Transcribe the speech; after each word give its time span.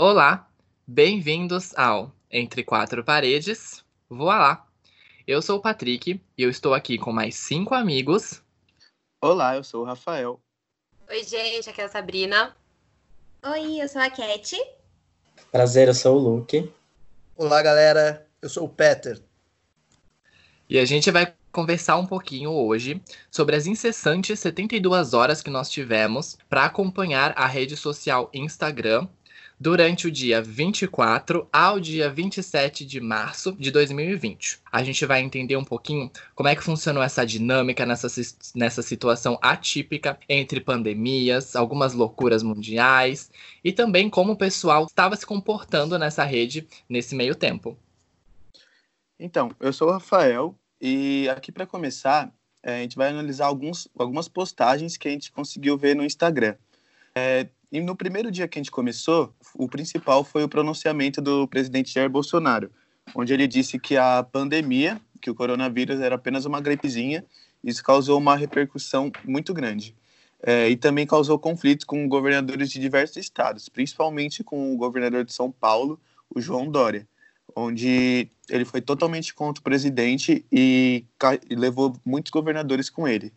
Olá, 0.00 0.48
bem-vindos 0.86 1.76
ao 1.76 2.12
Entre 2.30 2.62
Quatro 2.62 3.02
Paredes. 3.02 3.84
Voa 4.08 4.38
lá! 4.38 4.66
Eu 5.26 5.42
sou 5.42 5.58
o 5.58 5.60
Patrick 5.60 6.20
e 6.38 6.42
eu 6.44 6.48
estou 6.48 6.72
aqui 6.72 6.96
com 6.96 7.12
mais 7.12 7.34
cinco 7.34 7.74
amigos. 7.74 8.40
Olá, 9.20 9.56
eu 9.56 9.64
sou 9.64 9.82
o 9.82 9.84
Rafael. 9.84 10.40
Oi, 11.10 11.24
gente, 11.24 11.68
aqui 11.68 11.80
é 11.80 11.84
a 11.86 11.88
Sabrina. 11.88 12.56
Oi, 13.44 13.82
eu 13.82 13.88
sou 13.88 14.00
a 14.00 14.08
Cat. 14.08 14.56
Prazer, 15.50 15.88
eu 15.88 15.94
sou 15.94 16.14
o 16.14 16.20
Luke. 16.20 16.72
Olá, 17.36 17.60
galera, 17.60 18.24
eu 18.40 18.48
sou 18.48 18.66
o 18.66 18.68
Peter. 18.68 19.20
E 20.70 20.78
a 20.78 20.84
gente 20.84 21.10
vai 21.10 21.34
conversar 21.50 21.96
um 21.96 22.06
pouquinho 22.06 22.52
hoje 22.52 23.02
sobre 23.32 23.56
as 23.56 23.66
incessantes 23.66 24.38
72 24.38 25.12
horas 25.12 25.42
que 25.42 25.50
nós 25.50 25.68
tivemos 25.68 26.38
para 26.48 26.66
acompanhar 26.66 27.34
a 27.36 27.48
rede 27.48 27.76
social 27.76 28.30
Instagram 28.32 29.08
durante 29.58 30.06
o 30.06 30.10
dia 30.10 30.40
24 30.40 31.48
ao 31.52 31.80
dia 31.80 32.08
27 32.08 32.86
de 32.86 33.00
março 33.00 33.52
de 33.52 33.70
2020. 33.70 34.60
A 34.70 34.82
gente 34.82 35.04
vai 35.04 35.20
entender 35.20 35.56
um 35.56 35.64
pouquinho 35.64 36.10
como 36.34 36.48
é 36.48 36.54
que 36.54 36.62
funcionou 36.62 37.02
essa 37.02 37.26
dinâmica 37.26 37.84
nessa, 37.84 38.08
nessa 38.54 38.82
situação 38.82 39.38
atípica 39.42 40.18
entre 40.28 40.60
pandemias, 40.60 41.56
algumas 41.56 41.92
loucuras 41.94 42.42
mundiais 42.42 43.30
e 43.64 43.72
também 43.72 44.08
como 44.08 44.32
o 44.32 44.36
pessoal 44.36 44.84
estava 44.84 45.16
se 45.16 45.26
comportando 45.26 45.98
nessa 45.98 46.22
rede 46.22 46.66
nesse 46.88 47.14
meio 47.14 47.34
tempo. 47.34 47.76
Então, 49.18 49.50
eu 49.58 49.72
sou 49.72 49.88
o 49.88 49.92
Rafael 49.92 50.54
e 50.80 51.28
aqui 51.30 51.50
para 51.50 51.66
começar, 51.66 52.32
eh, 52.62 52.78
a 52.78 52.82
gente 52.82 52.96
vai 52.96 53.08
analisar 53.08 53.46
alguns, 53.46 53.88
algumas 53.98 54.28
postagens 54.28 54.96
que 54.96 55.08
a 55.08 55.10
gente 55.10 55.32
conseguiu 55.32 55.76
ver 55.76 55.96
no 55.96 56.04
Instagram. 56.04 56.54
É, 57.12 57.48
e 57.70 57.80
no 57.80 57.94
primeiro 57.94 58.30
dia 58.30 58.48
que 58.48 58.58
a 58.58 58.60
gente 58.60 58.70
começou, 58.70 59.32
o 59.54 59.68
principal 59.68 60.24
foi 60.24 60.42
o 60.42 60.48
pronunciamento 60.48 61.20
do 61.20 61.46
presidente 61.46 61.92
Jair 61.92 62.08
Bolsonaro, 62.08 62.70
onde 63.14 63.32
ele 63.32 63.46
disse 63.46 63.78
que 63.78 63.96
a 63.96 64.22
pandemia, 64.22 65.00
que 65.20 65.30
o 65.30 65.34
coronavírus 65.34 66.00
era 66.00 66.14
apenas 66.14 66.44
uma 66.44 66.60
gripezinha, 66.60 67.24
isso 67.62 67.82
causou 67.82 68.18
uma 68.18 68.36
repercussão 68.36 69.10
muito 69.24 69.52
grande. 69.52 69.94
É, 70.42 70.68
e 70.68 70.76
também 70.76 71.06
causou 71.06 71.38
conflitos 71.38 71.84
com 71.84 72.08
governadores 72.08 72.70
de 72.70 72.78
diversos 72.78 73.16
estados, 73.16 73.68
principalmente 73.68 74.44
com 74.44 74.72
o 74.72 74.76
governador 74.76 75.24
de 75.24 75.32
São 75.32 75.50
Paulo, 75.50 76.00
o 76.32 76.40
João 76.40 76.70
Dória, 76.70 77.08
onde 77.56 78.28
ele 78.48 78.64
foi 78.64 78.80
totalmente 78.80 79.34
contra 79.34 79.60
o 79.60 79.64
presidente 79.64 80.44
e, 80.50 81.04
e 81.50 81.54
levou 81.56 81.96
muitos 82.04 82.30
governadores 82.30 82.88
com 82.88 83.06
ele. 83.06 83.32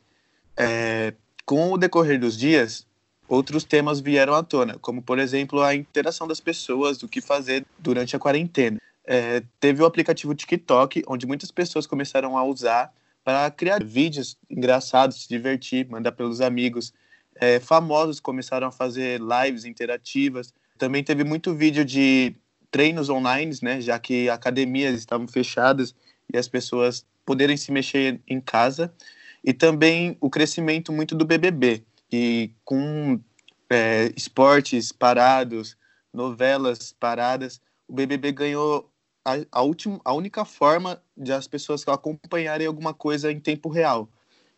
É, 0.56 1.14
com 1.44 1.72
o 1.72 1.78
decorrer 1.78 2.20
dos 2.20 2.38
dias, 2.38 2.86
outros 3.32 3.64
temas 3.64 4.02
vieram 4.02 4.36
à 4.36 4.44
tona, 4.44 4.78
como, 4.82 5.02
por 5.02 5.18
exemplo, 5.18 5.62
a 5.62 5.74
interação 5.74 6.28
das 6.28 6.42
pessoas, 6.42 6.98
do 6.98 7.08
que 7.08 7.22
fazer 7.22 7.66
durante 7.80 8.14
a 8.14 8.20
quarentena. 8.20 8.78
É, 9.06 9.42
teve 9.58 9.82
o 9.82 9.86
aplicativo 9.86 10.36
TikTok, 10.36 11.02
onde 11.08 11.26
muitas 11.26 11.50
pessoas 11.50 11.88
começaram 11.88 12.38
a 12.38 12.44
usar 12.44 12.94
para 13.24 13.50
criar 13.50 13.82
vídeos 13.82 14.38
engraçados, 14.50 15.24
se 15.24 15.30
divertir, 15.30 15.88
mandar 15.90 16.12
pelos 16.12 16.42
amigos. 16.42 16.94
É, 17.36 17.58
famosos 17.62 18.20
começaram 18.20 18.68
a 18.68 18.72
fazer 18.72 19.22
lives 19.22 19.64
interativas. 19.64 20.54
Também 20.78 21.02
teve 21.02 21.24
muito 21.24 21.54
vídeo 21.54 21.86
de 21.86 22.36
treinos 22.70 23.10
online, 23.10 23.58
né, 23.62 23.80
já 23.80 23.98
que 23.98 24.30
academias 24.30 24.96
estavam 24.96 25.28
fechadas 25.28 25.96
e 26.34 26.38
as 26.38 26.50
pessoas 26.50 27.06
poderem 27.26 27.56
se 27.56 27.72
mexer 27.72 28.20
em 28.28 28.42
casa. 28.42 28.94
E 29.42 29.54
também 29.54 30.18
o 30.20 30.30
crescimento 30.30 30.92
muito 30.92 31.16
do 31.16 31.26
BBB, 31.26 31.82
que 32.12 32.52
com 32.66 33.22
é, 33.70 34.12
esportes 34.18 34.92
parados, 34.92 35.78
novelas 36.14 36.94
paradas, 37.00 37.62
o 37.88 37.94
BBB 37.94 38.34
ganhou 38.34 38.92
a, 39.24 39.38
a, 39.50 39.62
última, 39.62 40.02
a 40.04 40.14
única 40.14 40.44
forma 40.44 41.02
de 41.16 41.32
as 41.32 41.48
pessoas 41.48 41.88
acompanharem 41.88 42.68
alguma 42.68 42.94
coisa 42.94 43.32
em 43.32 43.40
tempo 43.40 43.70
real. 43.70 44.10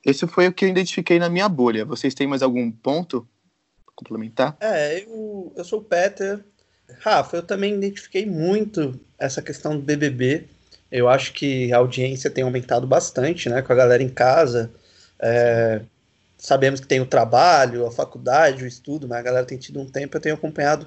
Esse 0.03 0.25
foi 0.25 0.47
o 0.47 0.53
que 0.53 0.65
eu 0.65 0.69
identifiquei 0.69 1.19
na 1.19 1.29
minha 1.29 1.47
bolha. 1.47 1.85
Vocês 1.85 2.15
têm 2.15 2.25
mais 2.25 2.41
algum 2.41 2.71
ponto 2.71 3.27
complementar? 3.95 4.57
É, 4.59 5.03
eu, 5.03 5.53
eu 5.55 5.63
sou 5.63 5.79
o 5.79 5.83
Peter. 5.83 6.43
Rafa, 7.01 7.37
eu 7.37 7.43
também 7.43 7.75
identifiquei 7.75 8.25
muito 8.25 8.99
essa 9.19 9.43
questão 9.43 9.77
do 9.77 9.83
BBB. 9.83 10.47
Eu 10.91 11.07
acho 11.07 11.33
que 11.33 11.71
a 11.71 11.77
audiência 11.77 12.31
tem 12.31 12.43
aumentado 12.43 12.87
bastante, 12.87 13.47
né, 13.47 13.61
com 13.61 13.71
a 13.71 13.75
galera 13.75 14.01
em 14.01 14.09
casa. 14.09 14.73
É, 15.19 15.81
sabemos 16.43 16.81
que 16.81 16.87
tem 16.87 16.99
o 16.99 17.05
trabalho, 17.05 17.87
a 17.87 17.91
faculdade, 17.91 18.65
o 18.65 18.67
estudo, 18.67 19.07
mas 19.07 19.19
a 19.19 19.21
galera 19.21 19.45
tem 19.45 19.57
tido 19.57 19.79
um 19.79 19.85
tempo, 19.85 20.17
eu 20.17 20.21
tenho 20.21 20.35
acompanhado 20.35 20.85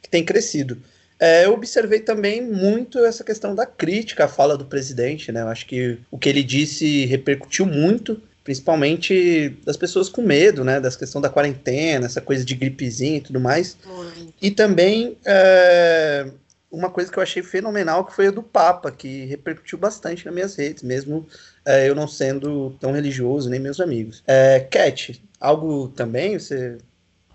que 0.00 0.08
tem 0.08 0.24
crescido. 0.24 0.80
É, 1.20 1.44
eu 1.44 1.52
observei 1.52 2.00
também 2.00 2.42
muito 2.42 2.98
essa 3.04 3.22
questão 3.22 3.54
da 3.54 3.66
crítica 3.66 4.24
à 4.24 4.28
fala 4.28 4.56
do 4.56 4.64
presidente, 4.64 5.30
né? 5.30 5.42
Eu 5.42 5.48
acho 5.48 5.66
que 5.66 5.98
o 6.10 6.18
que 6.18 6.28
ele 6.28 6.42
disse 6.42 7.04
repercutiu 7.04 7.66
muito, 7.66 8.20
principalmente 8.42 9.56
das 9.64 9.76
pessoas 9.76 10.08
com 10.08 10.22
medo, 10.22 10.64
né? 10.64 10.80
Das 10.80 10.96
questão 10.96 11.20
da 11.20 11.28
quarentena, 11.28 12.06
essa 12.06 12.20
coisa 12.20 12.44
de 12.44 12.54
gripezinha 12.54 13.18
e 13.18 13.20
tudo 13.20 13.38
mais. 13.38 13.76
Muito. 13.86 14.34
E 14.40 14.50
também 14.50 15.16
é, 15.24 16.26
uma 16.74 16.90
coisa 16.90 17.10
que 17.10 17.18
eu 17.18 17.22
achei 17.22 17.42
fenomenal 17.42 18.04
que 18.04 18.14
foi 18.14 18.26
a 18.26 18.30
do 18.30 18.42
Papa, 18.42 18.90
que 18.90 19.24
repercutiu 19.26 19.78
bastante 19.78 20.24
nas 20.24 20.34
minhas 20.34 20.56
redes, 20.56 20.82
mesmo 20.82 21.26
é, 21.64 21.88
eu 21.88 21.94
não 21.94 22.08
sendo 22.08 22.70
tão 22.80 22.92
religioso, 22.92 23.48
nem 23.48 23.60
meus 23.60 23.80
amigos. 23.80 24.22
É, 24.26 24.60
Cat, 24.60 25.22
algo 25.40 25.88
também 25.88 26.38
você 26.38 26.78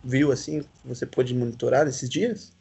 viu 0.03 0.31
assim, 0.31 0.63
você 0.83 1.05
pôde 1.05 1.33
monitorar 1.33 1.87
esses 1.87 2.09
dias? 2.09 2.51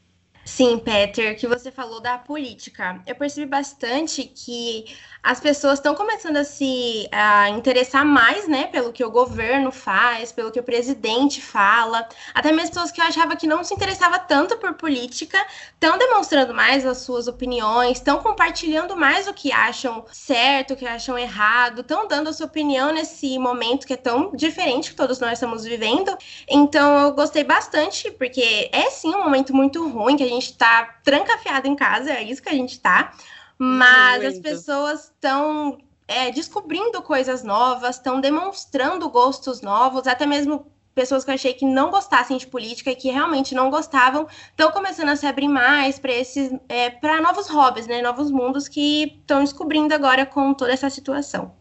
Sim, 0.50 0.78
Peter, 0.78 1.38
que 1.38 1.46
você 1.46 1.70
falou 1.70 2.00
da 2.00 2.16
política. 2.16 3.00
Eu 3.06 3.14
percebi 3.14 3.46
bastante 3.46 4.24
que 4.24 4.86
as 5.22 5.38
pessoas 5.38 5.74
estão 5.74 5.94
começando 5.94 6.38
a 6.38 6.44
se 6.44 7.06
a 7.12 7.50
interessar 7.50 8.04
mais, 8.04 8.48
né, 8.48 8.66
pelo 8.66 8.92
que 8.92 9.04
o 9.04 9.10
governo 9.10 9.70
faz, 9.70 10.32
pelo 10.32 10.50
que 10.50 10.58
o 10.58 10.62
presidente 10.62 11.42
fala. 11.42 12.08
Até 12.34 12.50
mesmo 12.50 12.70
pessoas 12.70 12.90
que 12.90 13.00
eu 13.00 13.04
achava 13.04 13.36
que 13.36 13.46
não 13.46 13.62
se 13.62 13.74
interessava 13.74 14.18
tanto 14.18 14.56
por 14.56 14.72
política 14.74 15.38
estão 15.74 15.98
demonstrando 15.98 16.54
mais 16.54 16.86
as 16.86 16.98
suas 16.98 17.28
opiniões, 17.28 17.98
estão 17.98 18.18
compartilhando 18.18 18.96
mais 18.96 19.28
o 19.28 19.34
que 19.34 19.52
acham 19.52 20.04
certo, 20.10 20.72
o 20.72 20.76
que 20.76 20.86
acham 20.86 21.18
errado, 21.18 21.82
estão 21.82 22.08
dando 22.08 22.28
a 22.30 22.32
sua 22.32 22.46
opinião 22.46 22.92
nesse 22.92 23.38
momento 23.38 23.86
que 23.86 23.92
é 23.92 23.96
tão 23.96 24.34
diferente 24.34 24.90
que 24.90 24.96
todos 24.96 25.20
nós 25.20 25.34
estamos 25.34 25.64
vivendo. 25.64 26.16
Então 26.48 26.98
eu 27.00 27.12
gostei 27.12 27.44
bastante, 27.44 28.10
porque 28.12 28.70
é 28.72 28.88
sim 28.90 29.14
um 29.14 29.22
momento 29.24 29.54
muito 29.54 29.86
ruim 29.88 30.16
que 30.16 30.24
a 30.24 30.28
gente 30.28 30.37
está 30.44 30.84
trancafiado 31.04 31.66
em 31.66 31.76
casa, 31.76 32.12
é 32.12 32.22
isso 32.22 32.42
que 32.42 32.48
a 32.48 32.54
gente 32.54 32.72
está 32.72 33.12
mas 33.58 34.24
as 34.24 34.38
pessoas 34.38 35.04
estão 35.04 35.78
é, 36.06 36.30
descobrindo 36.30 37.02
coisas 37.02 37.42
novas, 37.42 37.96
estão 37.96 38.20
demonstrando 38.20 39.10
gostos 39.10 39.60
novos, 39.60 40.06
até 40.06 40.24
mesmo 40.24 40.70
pessoas 40.94 41.24
que 41.24 41.30
eu 41.30 41.34
achei 41.34 41.54
que 41.54 41.64
não 41.64 41.90
gostassem 41.90 42.36
de 42.38 42.46
política 42.46 42.90
e 42.90 42.96
que 42.96 43.10
realmente 43.10 43.54
não 43.54 43.68
gostavam, 43.70 44.26
estão 44.50 44.70
começando 44.70 45.08
a 45.10 45.16
se 45.16 45.26
abrir 45.26 45.48
mais 45.48 45.98
para 45.98 46.12
esses, 46.12 46.52
é, 46.68 46.90
para 46.90 47.20
novos 47.20 47.48
hobbies, 47.48 47.86
né, 47.86 48.00
novos 48.00 48.30
mundos 48.30 48.68
que 48.68 49.18
estão 49.20 49.40
descobrindo 49.40 49.92
agora 49.94 50.24
com 50.24 50.54
toda 50.54 50.72
essa 50.72 50.88
situação. 50.88 51.52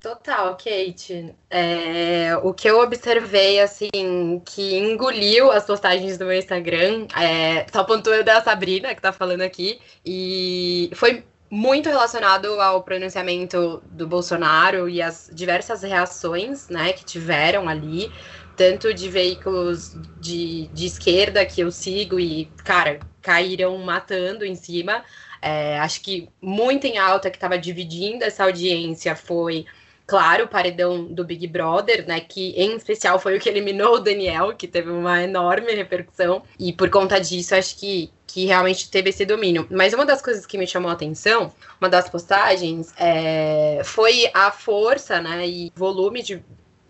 Total, 0.00 0.56
Kate. 0.56 1.34
É, 1.50 2.34
o 2.42 2.54
que 2.54 2.68
eu 2.68 2.80
observei, 2.80 3.60
assim, 3.60 4.40
que 4.46 4.78
engoliu 4.78 5.52
as 5.52 5.64
postagens 5.66 6.16
do 6.16 6.24
meu 6.24 6.38
Instagram, 6.38 7.06
é, 7.14 7.66
só 7.70 7.84
pontuando 7.84 8.24
da 8.24 8.42
Sabrina, 8.42 8.94
que 8.94 9.02
tá 9.02 9.12
falando 9.12 9.42
aqui, 9.42 9.78
e 10.04 10.90
foi 10.94 11.22
muito 11.50 11.90
relacionado 11.90 12.46
ao 12.60 12.82
pronunciamento 12.82 13.82
do 13.90 14.06
Bolsonaro 14.06 14.88
e 14.88 15.02
as 15.02 15.30
diversas 15.34 15.82
reações, 15.82 16.70
né, 16.70 16.94
que 16.94 17.04
tiveram 17.04 17.68
ali, 17.68 18.10
tanto 18.56 18.94
de 18.94 19.06
veículos 19.08 19.94
de, 20.18 20.68
de 20.68 20.86
esquerda 20.86 21.44
que 21.44 21.60
eu 21.60 21.70
sigo 21.70 22.18
e, 22.18 22.46
cara, 22.64 23.00
caíram 23.20 23.76
matando 23.78 24.46
em 24.46 24.54
cima. 24.54 25.04
É, 25.42 25.78
acho 25.80 26.00
que 26.02 26.28
muito 26.40 26.86
em 26.86 26.98
alta 26.98 27.30
que 27.30 27.36
estava 27.36 27.58
dividindo 27.58 28.24
essa 28.24 28.44
audiência 28.44 29.16
foi 29.16 29.66
claro, 30.10 30.46
o 30.46 30.48
paredão 30.48 31.04
do 31.04 31.24
Big 31.24 31.46
Brother, 31.46 32.04
né? 32.04 32.18
Que 32.18 32.50
em 32.56 32.74
especial 32.74 33.20
foi 33.20 33.36
o 33.36 33.40
que 33.40 33.48
eliminou 33.48 33.94
o 33.94 34.00
Daniel, 34.00 34.56
que 34.56 34.66
teve 34.66 34.90
uma 34.90 35.22
enorme 35.22 35.72
repercussão. 35.72 36.42
E 36.58 36.72
por 36.72 36.90
conta 36.90 37.20
disso, 37.20 37.54
acho 37.54 37.78
que, 37.78 38.10
que 38.26 38.44
realmente 38.44 38.90
teve 38.90 39.10
esse 39.10 39.24
domínio. 39.24 39.68
Mas 39.70 39.94
uma 39.94 40.04
das 40.04 40.20
coisas 40.20 40.44
que 40.44 40.58
me 40.58 40.66
chamou 40.66 40.90
a 40.90 40.94
atenção, 40.94 41.52
uma 41.80 41.88
das 41.88 42.10
postagens, 42.10 42.92
é, 42.98 43.82
foi 43.84 44.28
a 44.34 44.50
força, 44.50 45.20
né? 45.20 45.46
E 45.46 45.72
volume 45.76 46.24
de 46.24 46.42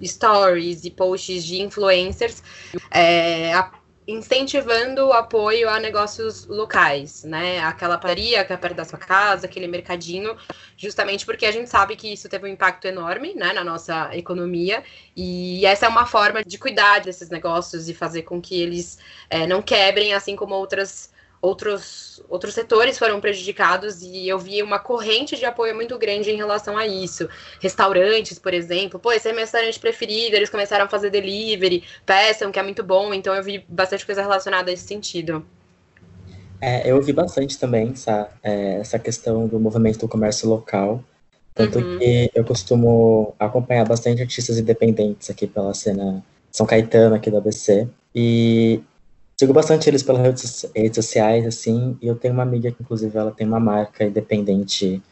stories 0.03 0.87
e 0.87 0.91
posts 0.91 1.45
de 1.45 1.61
influencers. 1.61 2.43
É, 2.91 3.53
a, 3.53 3.71
incentivando 4.11 5.07
o 5.07 5.13
apoio 5.13 5.69
a 5.69 5.79
negócios 5.79 6.47
locais, 6.47 7.25
né? 7.25 7.61
Aquela 7.61 7.97
padaria 7.97 8.45
que 8.45 8.53
é 8.53 8.57
perto 8.57 8.77
da 8.77 8.85
sua 8.85 8.99
casa, 8.99 9.47
aquele 9.47 9.67
mercadinho, 9.67 10.37
justamente 10.77 11.25
porque 11.25 11.47
a 11.47 11.53
gente 11.53 11.71
sabe 11.71 11.97
que 11.97 12.13
isso 12.13 12.29
teve 12.29 12.47
um 12.47 12.53
impacto 12.53 12.87
enorme, 12.87 13.35
né, 13.35 13.53
na 13.53 13.63
nossa 13.63 14.11
economia, 14.17 14.83
e 15.17 15.65
essa 15.65 15.87
é 15.87 15.89
uma 15.89 16.07
forma 16.07 16.43
de 16.43 16.59
cuidar 16.59 17.01
desses 17.01 17.31
negócios 17.31 17.89
e 17.89 17.95
fazer 17.95 18.23
com 18.23 18.41
que 18.41 18.61
eles 18.61 18.99
é, 19.29 19.47
não 19.47 19.63
quebrem, 19.63 20.13
assim 20.13 20.35
como 20.35 20.55
outras 20.55 21.11
outros, 21.41 22.23
outros 22.29 22.55
setores 22.55 22.99
foram 22.99 23.21
prejudicados 23.21 24.03
e 24.03 24.29
eu 24.29 24.39
vi 24.39 24.63
uma 24.63 24.79
corrente 24.79 25.37
de 25.37 25.45
apoio 25.45 25.75
muito 25.75 25.97
grande 25.99 26.31
em 26.31 26.37
relação 26.37 26.77
a 26.77 26.87
isso. 26.87 27.29
Restaurantes, 27.61 28.39
por 28.39 28.53
exemplo, 28.53 29.01
pô, 29.01 29.13
esse 29.13 29.29
é 29.29 29.33
meu 29.33 29.41
restaurante 29.41 29.81
preferido, 29.81 30.37
eles 30.37 30.51
começaram 30.51 30.85
a 30.85 30.89
fazer 30.89 31.11
delivery, 31.11 31.83
peçam, 32.05 32.53
que 32.53 32.59
é 32.59 32.63
muito 32.63 32.83
bom, 32.83 33.15
então 33.15 33.35
eu 33.35 33.43
vi 33.43 33.65
bastante 33.69 34.05
coisa 34.05 34.21
relacionada 34.21 34.71
a 34.71 34.75
esse 34.75 34.85
sentido. 34.85 35.45
É, 36.61 36.91
eu 36.91 36.97
ouvi 36.97 37.13
bastante 37.13 37.59
também 37.59 37.91
essa, 37.93 38.31
é, 38.43 38.81
essa 38.81 38.99
questão 38.99 39.47
do 39.47 39.59
movimento 39.59 39.99
do 40.01 40.09
comércio 40.09 40.49
local. 40.49 41.03
Tanto 41.55 41.79
uhum. 41.79 41.99
que 41.99 42.31
eu 42.35 42.45
costumo 42.45 43.35
acompanhar 43.39 43.87
bastante 43.87 44.23
artistas 44.23 44.59
independentes 44.59 45.31
aqui 45.31 45.47
pela 45.47 45.75
cena 45.75 46.23
São 46.51 46.67
Caetano, 46.67 47.15
aqui 47.15 47.31
do 47.31 47.39
ABC. 47.39 47.89
E 48.15 48.81
Sigo 49.41 49.55
bastante 49.55 49.89
eles 49.89 50.03
pelas 50.03 50.21
redes, 50.21 50.95
sociais, 50.95 51.47
assim, 51.47 51.97
e 52.03 52.07
eu 52.07 52.15
tenho 52.15 52.35
uma 52.35 52.43
amiga 52.43 52.71
que, 52.71 52.83
inclusive, 52.83 53.17
ela 53.17 53.31
tem 53.31 53.47
uma 53.47 53.59
marca 53.59 54.05
independente 54.05 55.03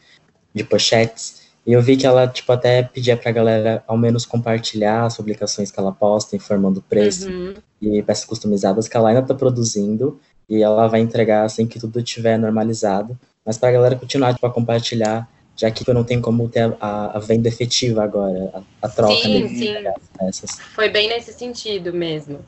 de 0.53 0.63
pochetes, 0.63 1.47
e 1.65 1.73
eu 1.73 1.81
vi 1.81 1.97
que 1.97 2.05
ela, 2.05 2.27
tipo, 2.27 2.51
até 2.51 2.83
pedia 2.83 3.17
pra 3.17 3.31
galera 3.31 3.83
ao 3.87 3.97
menos 3.97 4.27
compartilhar 4.27 5.05
as 5.05 5.17
publicações 5.17 5.71
que 5.71 5.79
ela 5.79 5.91
posta, 5.91 6.35
informando 6.35 6.79
o 6.79 6.83
preço 6.83 7.27
uhum. 7.27 7.55
e 7.81 8.03
peças 8.03 8.23
customizadas 8.23 8.87
que 8.87 8.95
ela 8.95 9.09
ainda 9.09 9.23
tá 9.23 9.33
produzindo, 9.33 10.19
e 10.47 10.61
ela 10.61 10.85
vai 10.85 10.99
entregar 10.99 11.43
assim 11.43 11.65
que 11.65 11.79
tudo 11.79 11.99
estiver 11.99 12.37
normalizado, 12.37 13.17
mas 13.43 13.57
pra 13.57 13.71
galera 13.71 13.95
continuar, 13.95 14.35
tipo, 14.35 14.45
a 14.45 14.51
compartilhar, 14.51 15.27
já 15.55 15.71
que 15.71 15.89
eu 15.89 15.93
não 15.95 16.03
tenho 16.03 16.21
como 16.21 16.47
ter 16.47 16.71
a, 16.79 17.17
a 17.17 17.19
venda 17.19 17.47
efetiva 17.47 18.03
agora, 18.03 18.51
a, 18.53 18.85
a 18.85 18.89
troca 18.89 19.23
sim, 19.23 19.47
sim. 19.47 19.73
Peças. 20.19 20.59
Foi 20.75 20.87
bem 20.87 21.09
nesse 21.09 21.33
sentido 21.33 21.91
mesmo. 21.91 22.45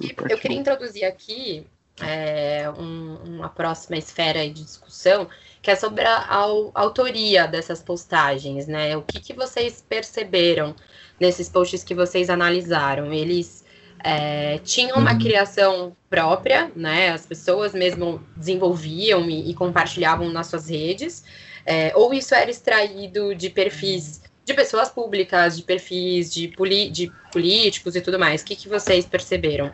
E 0.00 0.14
eu 0.30 0.38
queria 0.38 0.58
introduzir 0.58 1.04
aqui 1.04 1.66
é, 2.00 2.70
um, 2.70 3.16
uma 3.24 3.48
próxima 3.48 3.96
esfera 3.96 4.48
de 4.48 4.62
discussão, 4.62 5.28
que 5.60 5.70
é 5.70 5.76
sobre 5.76 6.04
a, 6.04 6.16
a, 6.16 6.44
a 6.44 6.80
autoria 6.80 7.46
dessas 7.46 7.82
postagens, 7.82 8.66
né? 8.66 8.96
O 8.96 9.02
que, 9.02 9.20
que 9.20 9.32
vocês 9.32 9.84
perceberam 9.86 10.74
nesses 11.18 11.48
posts 11.48 11.82
que 11.82 11.94
vocês 11.94 12.30
analisaram? 12.30 13.12
Eles 13.12 13.64
é, 14.04 14.58
tinham 14.58 14.98
uma 14.98 15.12
uhum. 15.12 15.18
criação 15.18 15.96
própria, 16.08 16.70
né? 16.76 17.10
As 17.10 17.26
pessoas 17.26 17.72
mesmo 17.72 18.24
desenvolviam 18.36 19.28
e, 19.28 19.50
e 19.50 19.54
compartilhavam 19.54 20.28
nas 20.30 20.46
suas 20.46 20.68
redes, 20.68 21.24
é, 21.66 21.92
ou 21.94 22.14
isso 22.14 22.34
era 22.34 22.50
extraído 22.50 23.34
de 23.34 23.50
perfis 23.50 24.22
de 24.44 24.54
pessoas 24.54 24.88
públicas, 24.88 25.58
de 25.58 25.62
perfis 25.62 26.32
de, 26.32 26.50
de 26.90 27.12
políticos 27.30 27.94
e 27.94 28.00
tudo 28.00 28.18
mais. 28.18 28.40
O 28.40 28.46
que, 28.46 28.56
que 28.56 28.66
vocês 28.66 29.04
perceberam? 29.04 29.70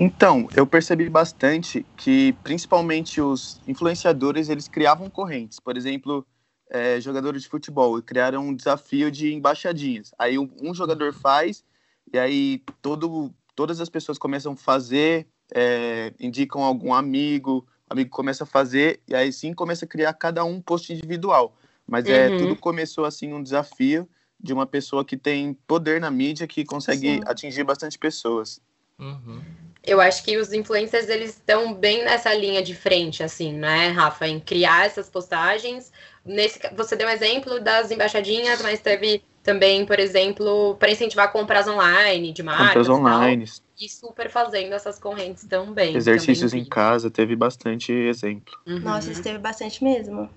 Então, 0.00 0.48
eu 0.54 0.64
percebi 0.64 1.08
bastante 1.10 1.84
que, 1.96 2.32
principalmente 2.44 3.20
os 3.20 3.60
influenciadores, 3.66 4.48
eles 4.48 4.68
criavam 4.68 5.10
correntes. 5.10 5.58
Por 5.58 5.76
exemplo, 5.76 6.24
é, 6.70 7.00
jogadores 7.00 7.42
de 7.42 7.48
futebol 7.48 8.00
criaram 8.00 8.46
um 8.46 8.54
desafio 8.54 9.10
de 9.10 9.34
embaixadinhas. 9.34 10.12
Aí 10.16 10.38
um, 10.38 10.48
um 10.62 10.72
jogador 10.72 11.12
faz 11.12 11.64
e 12.12 12.18
aí 12.18 12.62
todo, 12.80 13.34
todas 13.56 13.80
as 13.80 13.88
pessoas 13.88 14.18
começam 14.18 14.52
a 14.52 14.56
fazer, 14.56 15.26
é, 15.52 16.12
indicam 16.20 16.62
algum 16.62 16.94
amigo, 16.94 17.66
o 17.90 17.92
amigo 17.92 18.10
começa 18.10 18.44
a 18.44 18.46
fazer 18.46 19.00
e 19.08 19.16
aí 19.16 19.32
sim 19.32 19.52
começa 19.52 19.84
a 19.84 19.88
criar 19.88 20.12
cada 20.12 20.44
um 20.44 20.60
post 20.60 20.92
individual. 20.92 21.56
Mas 21.86 22.06
é 22.06 22.28
uhum. 22.28 22.38
tudo 22.38 22.56
começou 22.56 23.04
assim 23.04 23.32
um 23.32 23.42
desafio 23.42 24.08
de 24.38 24.52
uma 24.52 24.66
pessoa 24.66 25.04
que 25.04 25.16
tem 25.16 25.54
poder 25.66 26.00
na 26.00 26.10
mídia 26.10 26.46
que 26.46 26.64
consegue 26.64 27.16
sim. 27.16 27.20
atingir 27.26 27.64
bastante 27.64 27.98
pessoas. 27.98 28.60
Uhum 28.96 29.40
eu 29.88 30.00
acho 30.00 30.22
que 30.22 30.36
os 30.36 30.52
influencers 30.52 31.08
eles 31.08 31.30
estão 31.30 31.72
bem 31.72 32.04
nessa 32.04 32.32
linha 32.34 32.62
de 32.62 32.74
frente, 32.74 33.22
assim, 33.22 33.52
né, 33.52 33.88
Rafa, 33.88 34.28
em 34.28 34.38
criar 34.38 34.86
essas 34.86 35.08
postagens. 35.08 35.90
Nesse, 36.24 36.60
você 36.76 36.94
deu 36.94 37.08
um 37.08 37.10
exemplo 37.10 37.58
das 37.58 37.90
embaixadinhas, 37.90 38.60
mas 38.62 38.80
teve 38.80 39.22
também, 39.42 39.86
por 39.86 39.98
exemplo, 39.98 40.76
para 40.78 40.90
incentivar 40.90 41.32
compras 41.32 41.66
online 41.66 42.32
de 42.32 42.42
marcas. 42.42 42.66
Compras 42.66 42.88
online. 42.88 43.44
E 43.80 43.88
super 43.88 44.28
fazendo 44.28 44.74
essas 44.74 44.98
correntes 44.98 45.44
também. 45.44 45.96
Exercícios 45.96 46.50
também 46.50 46.66
em 46.66 46.68
casa, 46.68 47.10
teve 47.10 47.34
bastante 47.34 47.92
exemplo. 47.92 48.58
Uhum. 48.66 48.80
Nossa, 48.80 49.10
isso 49.10 49.22
teve 49.22 49.38
bastante 49.38 49.82
mesmo 49.82 50.28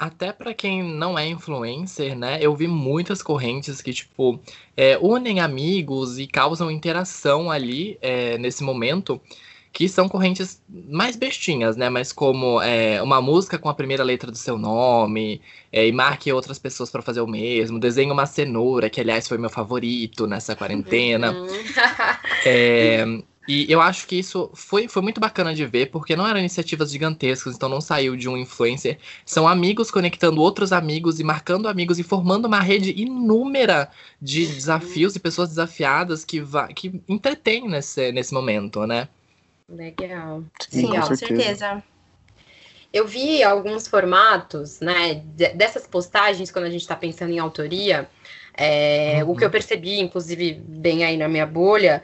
até 0.00 0.32
para 0.32 0.54
quem 0.54 0.82
não 0.82 1.18
é 1.18 1.28
influencer, 1.28 2.16
né? 2.16 2.38
Eu 2.40 2.56
vi 2.56 2.66
muitas 2.66 3.22
correntes 3.22 3.82
que, 3.82 3.92
tipo, 3.92 4.40
é, 4.74 4.96
unem 4.96 5.40
amigos 5.40 6.18
e 6.18 6.26
causam 6.26 6.70
interação 6.70 7.50
ali 7.50 7.98
é, 8.00 8.38
nesse 8.38 8.64
momento, 8.64 9.20
que 9.70 9.86
são 9.90 10.08
correntes 10.08 10.62
mais 10.66 11.16
bestinhas, 11.16 11.76
né? 11.76 11.90
Mas 11.90 12.14
como 12.14 12.62
é, 12.62 13.02
uma 13.02 13.20
música 13.20 13.58
com 13.58 13.68
a 13.68 13.74
primeira 13.74 14.02
letra 14.02 14.30
do 14.30 14.38
seu 14.38 14.56
nome, 14.56 15.42
é, 15.70 15.86
e 15.86 15.92
marque 15.92 16.32
outras 16.32 16.58
pessoas 16.58 16.88
para 16.88 17.02
fazer 17.02 17.20
o 17.20 17.26
mesmo, 17.26 17.78
desenhe 17.78 18.10
uma 18.10 18.24
cenoura, 18.24 18.88
que 18.88 19.02
aliás 19.02 19.28
foi 19.28 19.36
meu 19.36 19.50
favorito 19.50 20.26
nessa 20.26 20.56
quarentena. 20.56 21.32
Uhum. 21.32 21.46
e 23.48 23.70
eu 23.72 23.80
acho 23.80 24.06
que 24.06 24.16
isso 24.16 24.50
foi, 24.54 24.86
foi 24.86 25.02
muito 25.02 25.20
bacana 25.20 25.54
de 25.54 25.64
ver, 25.64 25.90
porque 25.90 26.14
não 26.14 26.26
eram 26.26 26.38
iniciativas 26.38 26.90
gigantescas, 26.92 27.56
então 27.56 27.68
não 27.68 27.80
saiu 27.80 28.14
de 28.14 28.28
um 28.28 28.36
influencer. 28.36 28.98
São 29.24 29.48
amigos 29.48 29.90
conectando 29.90 30.40
outros 30.40 30.72
amigos 30.72 31.18
e 31.18 31.24
marcando 31.24 31.66
amigos 31.66 31.98
e 31.98 32.02
formando 32.02 32.44
uma 32.44 32.60
rede 32.60 32.92
inúmera 33.00 33.90
de 34.20 34.46
desafios 34.46 35.16
e 35.16 35.20
pessoas 35.20 35.48
desafiadas 35.48 36.24
que, 36.24 36.42
que 36.74 37.00
entretém 37.08 37.66
nesse, 37.66 38.12
nesse 38.12 38.34
momento, 38.34 38.86
né? 38.86 39.08
Legal. 39.68 40.44
Sim, 40.68 40.88
Legal. 40.88 41.08
com 41.08 41.16
certeza. 41.16 41.82
Eu 42.92 43.06
vi 43.06 43.42
alguns 43.42 43.86
formatos, 43.86 44.80
né, 44.80 45.22
dessas 45.54 45.86
postagens, 45.86 46.50
quando 46.50 46.64
a 46.64 46.70
gente 46.70 46.82
está 46.82 46.96
pensando 46.96 47.32
em 47.32 47.38
autoria, 47.38 48.08
é, 48.52 49.22
uhum. 49.22 49.30
o 49.30 49.36
que 49.36 49.44
eu 49.44 49.50
percebi, 49.50 50.00
inclusive, 50.00 50.54
bem 50.54 51.04
aí 51.04 51.16
na 51.16 51.28
minha 51.28 51.46
bolha, 51.46 52.02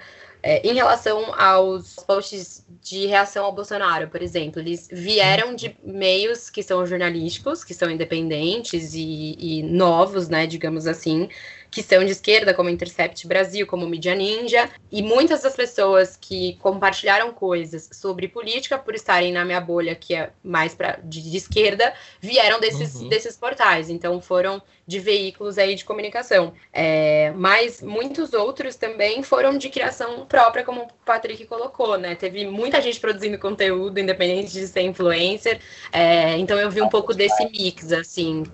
é, 0.48 0.64
em 0.64 0.74
relação 0.74 1.34
aos 1.34 1.96
posts 2.06 2.64
de 2.80 3.06
reação 3.06 3.46
ao 3.46 3.52
Bolsonaro, 3.52 4.06
por 4.06 4.22
exemplo, 4.22 4.60
eles 4.60 4.86
vieram 4.92 5.56
de 5.56 5.76
meios 5.82 6.48
que 6.48 6.62
são 6.62 6.86
jornalísticos, 6.86 7.64
que 7.64 7.74
são 7.74 7.90
independentes 7.90 8.94
e, 8.94 9.34
e 9.36 9.62
novos, 9.64 10.28
né, 10.28 10.46
digamos 10.46 10.86
assim, 10.86 11.28
que 11.70 11.82
são 11.82 12.04
de 12.04 12.12
esquerda, 12.12 12.54
como 12.54 12.70
Intercept 12.70 13.26
Brasil, 13.26 13.66
como 13.66 13.86
Mídia 13.86 14.14
Ninja, 14.14 14.68
e 14.90 15.02
muitas 15.02 15.42
das 15.42 15.54
pessoas 15.54 16.16
que 16.16 16.54
compartilharam 16.60 17.32
coisas 17.32 17.88
sobre 17.92 18.28
política 18.28 18.78
por 18.78 18.94
estarem 18.94 19.32
na 19.32 19.44
minha 19.44 19.60
bolha, 19.60 19.94
que 19.94 20.14
é 20.14 20.30
mais 20.42 20.74
pra, 20.74 20.98
de, 21.02 21.22
de 21.22 21.36
esquerda, 21.36 21.92
vieram 22.20 22.60
desses, 22.60 22.96
uhum. 22.96 23.08
desses 23.08 23.36
portais, 23.36 23.90
então 23.90 24.20
foram 24.20 24.62
de 24.86 25.00
veículos 25.00 25.58
aí 25.58 25.74
de 25.74 25.84
comunicação. 25.84 26.52
É, 26.72 27.32
mas 27.34 27.82
muitos 27.82 28.32
outros 28.32 28.76
também 28.76 29.22
foram 29.22 29.58
de 29.58 29.68
criação 29.68 30.24
própria, 30.26 30.64
como 30.64 30.82
o 30.82 30.88
Patrick 31.04 31.44
colocou, 31.46 31.98
né? 31.98 32.14
Teve 32.14 32.46
muita 32.46 32.80
gente 32.80 33.00
produzindo 33.00 33.38
conteúdo, 33.38 33.98
independente 33.98 34.52
de 34.52 34.66
ser 34.68 34.82
influencer, 34.82 35.60
é, 35.92 36.36
então 36.38 36.58
eu 36.58 36.70
vi 36.70 36.80
um 36.80 36.88
pouco 36.88 37.12
desse 37.12 37.44
mix, 37.50 37.92
assim, 37.92 38.44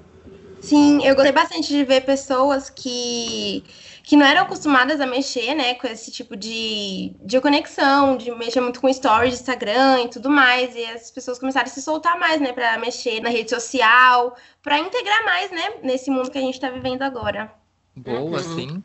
Sim, 0.62 1.04
eu 1.04 1.14
gostei 1.16 1.32
bastante 1.32 1.68
de 1.68 1.84
ver 1.84 2.02
pessoas 2.02 2.70
que, 2.70 3.64
que 4.04 4.16
não 4.16 4.24
eram 4.24 4.42
acostumadas 4.42 5.00
a 5.00 5.06
mexer, 5.06 5.54
né, 5.54 5.74
com 5.74 5.88
esse 5.88 6.10
tipo 6.12 6.36
de, 6.36 7.12
de 7.20 7.40
conexão, 7.40 8.16
de 8.16 8.30
mexer 8.30 8.60
muito 8.60 8.80
com 8.80 8.92
stories, 8.92 9.34
Instagram 9.34 10.04
e 10.04 10.08
tudo 10.08 10.30
mais, 10.30 10.74
e 10.76 10.84
as 10.84 11.10
pessoas 11.10 11.38
começaram 11.38 11.66
a 11.66 11.70
se 11.70 11.82
soltar 11.82 12.16
mais, 12.18 12.40
né, 12.40 12.52
para 12.52 12.78
mexer 12.78 13.20
na 13.20 13.28
rede 13.28 13.50
social, 13.50 14.36
para 14.62 14.78
integrar 14.78 15.24
mais, 15.24 15.50
né, 15.50 15.74
nesse 15.82 16.10
mundo 16.10 16.30
que 16.30 16.38
a 16.38 16.42
gente 16.42 16.54
está 16.54 16.70
vivendo 16.70 17.02
agora. 17.02 17.52
Boa, 17.96 18.40
uhum. 18.40 18.54
sim. 18.54 18.84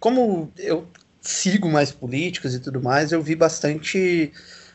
Como 0.00 0.52
eu 0.58 0.88
sigo 1.20 1.68
mais 1.68 1.92
políticos 1.92 2.52
e 2.52 2.58
tudo 2.58 2.82
mais, 2.82 3.12
eu 3.12 3.22
vi 3.22 3.36
bastante 3.36 4.32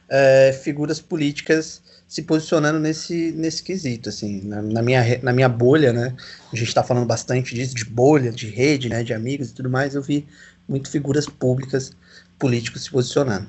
é, 0.07 0.57
figuras 0.63 1.01
políticas 1.01 1.81
se 2.09 2.23
posicionando 2.23 2.79
nesse, 2.79 3.31
nesse 3.33 3.61
quesito, 3.61 4.09
assim, 4.09 4.41
na, 4.41 4.63
na, 4.63 4.81
minha, 4.81 5.19
na 5.21 5.31
minha 5.31 5.47
bolha, 5.47 5.93
né, 5.93 6.15
a 6.51 6.55
gente 6.55 6.67
está 6.67 6.83
falando 6.83 7.05
bastante 7.05 7.53
disso, 7.53 7.75
de 7.75 7.85
bolha, 7.85 8.31
de 8.31 8.49
rede, 8.49 8.89
né, 8.89 9.03
de 9.03 9.13
amigos 9.13 9.51
e 9.51 9.53
tudo 9.53 9.69
mais, 9.69 9.93
eu 9.93 10.01
vi 10.01 10.27
muito 10.67 10.89
figuras 10.89 11.27
públicas, 11.27 11.91
políticos 12.39 12.85
se 12.85 12.91
posicionando. 12.91 13.47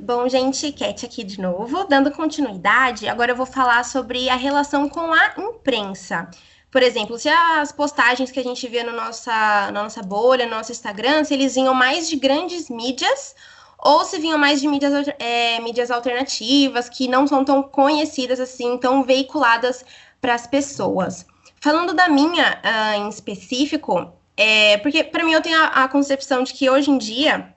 Bom, 0.00 0.26
gente, 0.30 0.72
Cat 0.72 1.04
aqui 1.04 1.22
de 1.22 1.38
novo, 1.38 1.84
dando 1.84 2.10
continuidade, 2.10 3.06
agora 3.06 3.32
eu 3.32 3.36
vou 3.36 3.46
falar 3.46 3.84
sobre 3.84 4.30
a 4.30 4.36
relação 4.36 4.88
com 4.88 5.12
a 5.12 5.34
imprensa. 5.36 6.26
Por 6.70 6.82
exemplo, 6.82 7.18
se 7.18 7.28
as 7.28 7.70
postagens 7.70 8.30
que 8.30 8.40
a 8.40 8.42
gente 8.42 8.66
vê 8.66 8.82
no 8.82 8.92
nossa, 8.92 9.30
na 9.70 9.82
nossa 9.82 10.02
bolha, 10.02 10.46
no 10.46 10.52
nosso 10.52 10.72
Instagram, 10.72 11.22
se 11.22 11.34
eles 11.34 11.54
vinham 11.54 11.74
mais 11.74 12.08
de 12.08 12.16
grandes 12.16 12.70
mídias 12.70 13.34
ou 13.82 14.04
se 14.04 14.18
vinham 14.18 14.38
mais 14.38 14.60
de 14.60 14.68
mídias, 14.68 15.08
é, 15.18 15.58
mídias 15.60 15.90
alternativas, 15.90 16.88
que 16.88 17.08
não 17.08 17.26
são 17.26 17.44
tão 17.44 17.62
conhecidas 17.62 18.38
assim, 18.38 18.78
tão 18.78 19.02
veiculadas 19.02 19.84
para 20.20 20.34
as 20.34 20.46
pessoas. 20.46 21.26
Falando 21.60 21.92
da 21.92 22.08
minha 22.08 22.60
uh, 22.64 23.00
em 23.00 23.08
específico, 23.08 24.12
é, 24.36 24.78
porque 24.78 25.02
para 25.02 25.24
mim 25.24 25.32
eu 25.32 25.42
tenho 25.42 25.58
a, 25.58 25.84
a 25.84 25.88
concepção 25.88 26.44
de 26.44 26.52
que 26.54 26.70
hoje 26.70 26.90
em 26.90 26.98
dia 26.98 27.52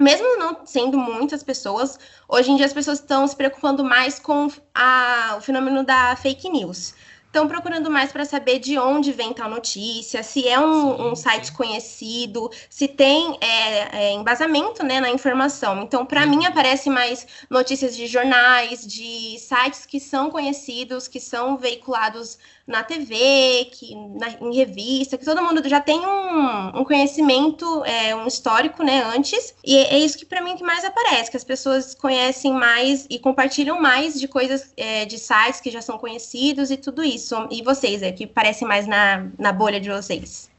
mesmo 0.00 0.38
não 0.38 0.64
sendo 0.64 0.96
muitas 0.96 1.42
pessoas, 1.42 1.98
hoje 2.28 2.52
em 2.52 2.56
dia 2.56 2.66
as 2.66 2.72
pessoas 2.72 3.00
estão 3.00 3.26
se 3.26 3.34
preocupando 3.34 3.82
mais 3.82 4.18
com 4.18 4.48
a, 4.72 5.34
o 5.36 5.40
fenômeno 5.40 5.82
da 5.82 6.14
fake 6.14 6.48
news 6.48 6.94
estão 7.28 7.46
procurando 7.46 7.90
mais 7.90 8.10
para 8.10 8.24
saber 8.24 8.58
de 8.58 8.78
onde 8.78 9.12
vem 9.12 9.32
tal 9.34 9.50
notícia, 9.50 10.22
se 10.22 10.48
é 10.48 10.58
um, 10.58 11.10
um 11.10 11.14
site 11.14 11.52
conhecido, 11.52 12.50
se 12.70 12.88
tem 12.88 13.38
é, 13.40 13.96
é, 13.96 14.12
embasamento 14.14 14.84
né, 14.84 14.98
na 15.00 15.10
informação. 15.10 15.82
Então, 15.82 16.06
para 16.06 16.24
mim, 16.26 16.46
aparece 16.46 16.88
mais 16.88 17.26
notícias 17.50 17.94
de 17.96 18.06
jornais, 18.06 18.86
de 18.86 19.38
sites 19.38 19.84
que 19.84 20.00
são 20.00 20.30
conhecidos, 20.30 21.06
que 21.06 21.20
são 21.20 21.56
veiculados 21.56 22.38
na 22.66 22.82
TV, 22.82 23.70
que, 23.72 23.94
na, 23.94 24.28
em 24.28 24.54
revista, 24.54 25.16
que 25.16 25.24
todo 25.24 25.42
mundo 25.42 25.66
já 25.66 25.80
tem 25.80 26.00
um, 26.00 26.80
um 26.80 26.84
conhecimento, 26.84 27.84
é, 27.84 28.14
um 28.14 28.26
histórico, 28.26 28.82
né, 28.82 29.02
antes. 29.14 29.54
E 29.64 29.76
é, 29.76 29.94
é 29.94 29.98
isso 29.98 30.18
que 30.18 30.26
para 30.26 30.42
mim 30.42 30.56
que 30.56 30.62
mais 30.62 30.84
aparece, 30.84 31.30
que 31.30 31.36
as 31.36 31.44
pessoas 31.44 31.94
conhecem 31.94 32.52
mais 32.52 33.06
e 33.08 33.18
compartilham 33.18 33.80
mais 33.80 34.18
de 34.18 34.28
coisas, 34.28 34.72
é, 34.76 35.04
de 35.04 35.18
sites 35.18 35.60
que 35.60 35.70
já 35.70 35.80
são 35.82 35.98
conhecidos 35.98 36.70
e 36.70 36.76
tudo 36.76 37.02
isso. 37.04 37.17
E 37.50 37.62
vocês, 37.62 38.02
é 38.02 38.12
que 38.12 38.26
parece 38.26 38.64
mais 38.64 38.86
na, 38.86 39.28
na 39.38 39.52
bolha 39.52 39.80
de 39.80 39.88
vocês? 39.90 40.50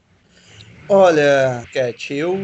Olha, 0.88 1.64
Cat, 1.72 2.12
eu 2.12 2.36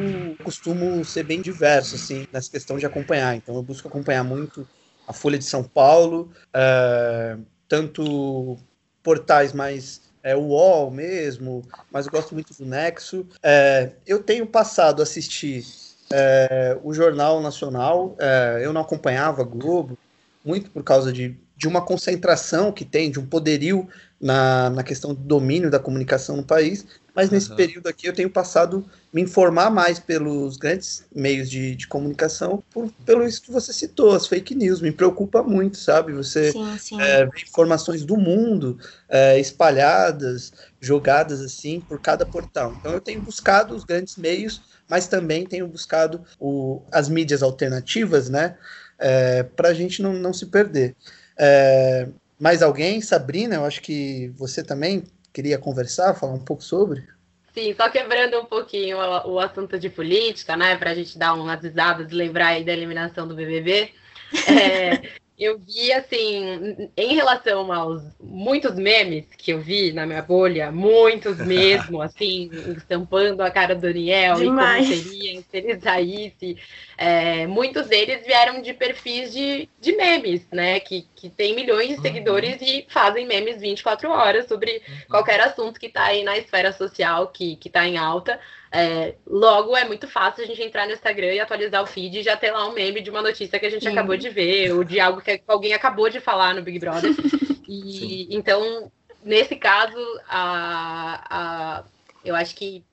costumo 0.45 1.05
ser 1.05 1.25
bem 1.25 1.43
diverso, 1.43 1.97
assim, 1.97 2.29
nessa 2.33 2.51
questão 2.51 2.79
de 2.79 2.87
acompanhar. 2.87 3.35
Então, 3.35 3.57
eu 3.57 3.63
busco 3.63 3.89
acompanhar 3.89 4.23
muito 4.23 4.67
a 5.07 5.13
Folha 5.13 5.37
de 5.37 5.45
São 5.45 5.65
Paulo, 5.65 6.31
é, 6.55 7.37
tanto 7.69 8.57
portais 9.03 9.53
mais 9.53 10.01
é, 10.23 10.35
o 10.35 10.41
UOL 10.41 10.91
mesmo, 10.91 11.63
mas 11.91 12.07
eu 12.07 12.13
gosto 12.13 12.35
muito 12.35 12.53
do 12.55 12.67
Nexo. 12.67 13.27
É, 13.43 13.93
eu 14.07 14.23
tenho 14.23 14.47
passado 14.47 15.01
a 15.01 15.05
assistir 15.05 15.65
é, 16.13 16.77
o 16.83 16.93
Jornal 16.93 17.41
Nacional, 17.41 18.17
é, 18.19 18.61
eu 18.63 18.73
não 18.73 18.81
acompanhava 18.81 19.45
Globo, 19.45 19.97
muito 20.45 20.71
por 20.71 20.83
causa 20.83 21.13
de, 21.13 21.37
de 21.57 21.69
uma 21.69 21.81
concentração 21.81 22.73
que 22.73 22.85
tem, 22.85 23.11
de 23.11 23.19
um 23.19 23.27
poderio 23.27 23.89
na, 24.21 24.71
na 24.71 24.83
questão 24.83 25.15
do 25.15 25.21
domínio 25.21 25.71
da 25.71 25.79
comunicação 25.79 26.37
no 26.37 26.45
país, 26.45 26.87
mas 27.15 27.31
nesse 27.31 27.51
uhum. 27.51 27.57
período 27.57 27.87
aqui 27.87 28.07
eu 28.07 28.13
tenho 28.13 28.29
passado 28.29 28.85
me 29.13 29.23
informar 29.23 29.71
mais 29.71 29.99
pelos 29.99 30.59
grandes 30.59 31.05
meios 31.15 31.49
de, 31.49 31.75
de 31.75 31.87
comunicação, 31.87 32.63
por, 32.71 32.91
pelo 33.07 33.27
isso 33.27 33.41
que 33.41 33.51
você 33.51 33.73
citou, 33.73 34.13
as 34.13 34.27
fake 34.27 34.55
news, 34.55 34.83
me 34.83 34.93
preocupa 34.93 35.43
muito, 35.43 35.79
sabe? 35.79 36.13
Você 36.13 36.53
sim, 36.53 36.79
sim. 36.79 37.01
É, 37.01 37.25
vê 37.25 37.41
informações 37.43 38.05
do 38.05 38.17
mundo 38.17 38.79
é, 39.09 39.39
espalhadas, 39.39 40.53
jogadas 40.81 41.41
assim 41.41 41.81
por 41.81 42.01
cada 42.01 42.27
portal. 42.27 42.75
Então 42.79 42.93
eu 42.93 43.01
tenho 43.01 43.23
buscado 43.23 43.75
os 43.75 43.85
grandes 43.85 44.17
meios, 44.17 44.61
mas 44.89 45.07
também 45.07 45.47
tenho 45.47 45.67
buscado 45.67 46.23
o, 46.39 46.83
as 46.93 47.09
mídias 47.09 47.43
alternativas, 47.43 48.29
né? 48.29 48.57
É, 48.99 49.43
para 49.43 49.71
a 49.71 49.75
gente 49.75 50.03
não, 50.03 50.13
não 50.13 50.33
se 50.33 50.47
perder. 50.47 50.95
É, 51.39 52.09
mais 52.39 52.63
alguém? 52.63 53.01
Sabrina, 53.01 53.57
eu 53.57 53.65
acho 53.65 53.81
que 53.81 54.29
você 54.37 54.63
também 54.63 55.05
queria 55.33 55.59
conversar, 55.59 56.15
falar 56.15 56.33
um 56.33 56.45
pouco 56.45 56.63
sobre? 56.63 57.07
Sim, 57.53 57.75
só 57.75 57.89
quebrando 57.89 58.39
um 58.39 58.45
pouquinho 58.45 58.99
o, 58.99 59.35
o 59.35 59.41
assunto 59.41 59.79
de 59.79 59.89
política, 59.89 60.57
né, 60.57 60.77
para 60.77 60.91
a 60.91 60.95
gente 60.95 61.19
dar 61.19 61.35
umas 61.35 61.63
risadas 61.63 62.13
lembrar 62.13 62.49
aí 62.49 62.65
da 62.65 62.73
eliminação 62.73 63.27
do 63.27 63.35
BBB. 63.35 63.91
É, 64.49 65.13
eu 65.39 65.59
vi, 65.59 65.93
assim, 65.93 66.91
em 66.97 67.15
relação 67.15 67.71
aos 67.71 68.03
muitos 68.19 68.75
memes 68.75 69.27
que 69.37 69.53
eu 69.53 69.61
vi 69.61 69.93
na 69.93 70.07
minha 70.07 70.23
bolha, 70.23 70.73
muitos 70.73 71.37
mesmo, 71.45 72.01
assim, 72.01 72.51
estampando 72.77 73.43
a 73.43 73.51
cara 73.51 73.75
do 73.75 73.83
Daniel 73.83 74.37
Demais. 74.37 74.89
e 74.89 74.91
como 74.91 75.03
seria 75.03 75.41
se 75.43 75.47
ele 75.53 75.81
saísse. 75.81 76.57
É, 76.97 77.47
muitos 77.47 77.87
deles 77.87 78.25
vieram 78.25 78.63
de 78.63 78.73
perfis 78.73 79.33
de, 79.33 79.69
de 79.79 79.93
memes, 79.93 80.47
né? 80.51 80.81
Que, 80.81 81.07
que 81.15 81.29
tem 81.29 81.55
milhões 81.55 81.89
de 81.89 81.95
uhum. 81.97 82.03
seguidores 82.03 82.61
uhum. 82.61 82.67
e 82.67 82.87
fazem 82.89 83.27
memes 83.27 83.61
24 83.61 84.11
horas 84.11 84.47
sobre 84.47 84.83
uhum. 84.89 84.97
qualquer 85.11 85.41
assunto 85.41 85.79
que 85.79 85.87
está 85.87 86.05
aí 86.05 86.25
na 86.25 86.39
esfera 86.39 86.73
social, 86.73 87.29
que, 87.29 87.57
que 87.57 87.69
tá 87.69 87.87
em 87.87 87.99
alta. 87.99 88.41
É, 88.79 89.15
logo, 89.27 89.75
é 89.75 89.87
muito 89.87 90.07
fácil 90.07 90.45
a 90.45 90.47
gente 90.47 90.63
entrar 90.63 90.87
no 90.87 90.93
Instagram 90.93 91.33
e 91.33 91.41
atualizar 91.41 91.83
o 91.83 91.87
feed 91.87 92.19
e 92.19 92.23
já 92.23 92.37
ter 92.37 92.51
lá 92.51 92.69
um 92.69 92.75
meme 92.75 93.01
de 93.01 93.09
uma 93.09 93.23
notícia 93.23 93.59
que 93.59 93.65
a 93.65 93.71
gente 93.71 93.85
Sim. 93.85 93.89
acabou 93.89 94.19
de 94.19 94.29
ver, 94.29 94.75
ou 94.75 94.85
de 94.85 95.01
algo 95.01 95.23
que 95.23 95.43
alguém 95.49 95.73
acabou 95.73 96.11
de 96.11 96.21
falar 96.21 96.55
no 96.55 96.63
Big 96.63 96.79
Brother. 96.79 97.11
E 97.69 98.29
então, 98.31 98.93
nesse 99.25 99.57
caso, 99.57 99.99
a, 100.29 101.25
a, 101.29 101.85
eu 102.25 102.37
acho 102.37 102.55
que 102.55 102.85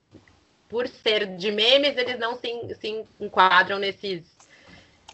por 0.68 0.88
ser 0.88 1.36
de 1.36 1.52
memes, 1.52 1.96
eles 1.96 2.18
não 2.18 2.34
se, 2.34 2.48
se 2.80 3.04
enquadram 3.20 3.78
nesses 3.78 4.34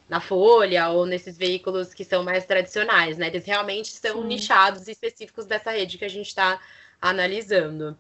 na 0.08 0.18
Folha 0.18 0.88
ou 0.88 1.04
nesses 1.04 1.36
veículos 1.36 1.92
que 1.92 2.04
são 2.04 2.24
mais 2.24 2.46
tradicionais, 2.46 3.18
né? 3.18 3.26
Eles 3.26 3.44
realmente 3.44 3.88
são 3.88 4.22
Sim. 4.22 4.28
nichados 4.28 4.88
e 4.88 4.92
específicos 4.92 5.44
dessa 5.44 5.72
rede 5.72 5.98
que 5.98 6.06
a 6.06 6.08
gente 6.08 6.28
está 6.28 6.58
analisando. 7.02 7.98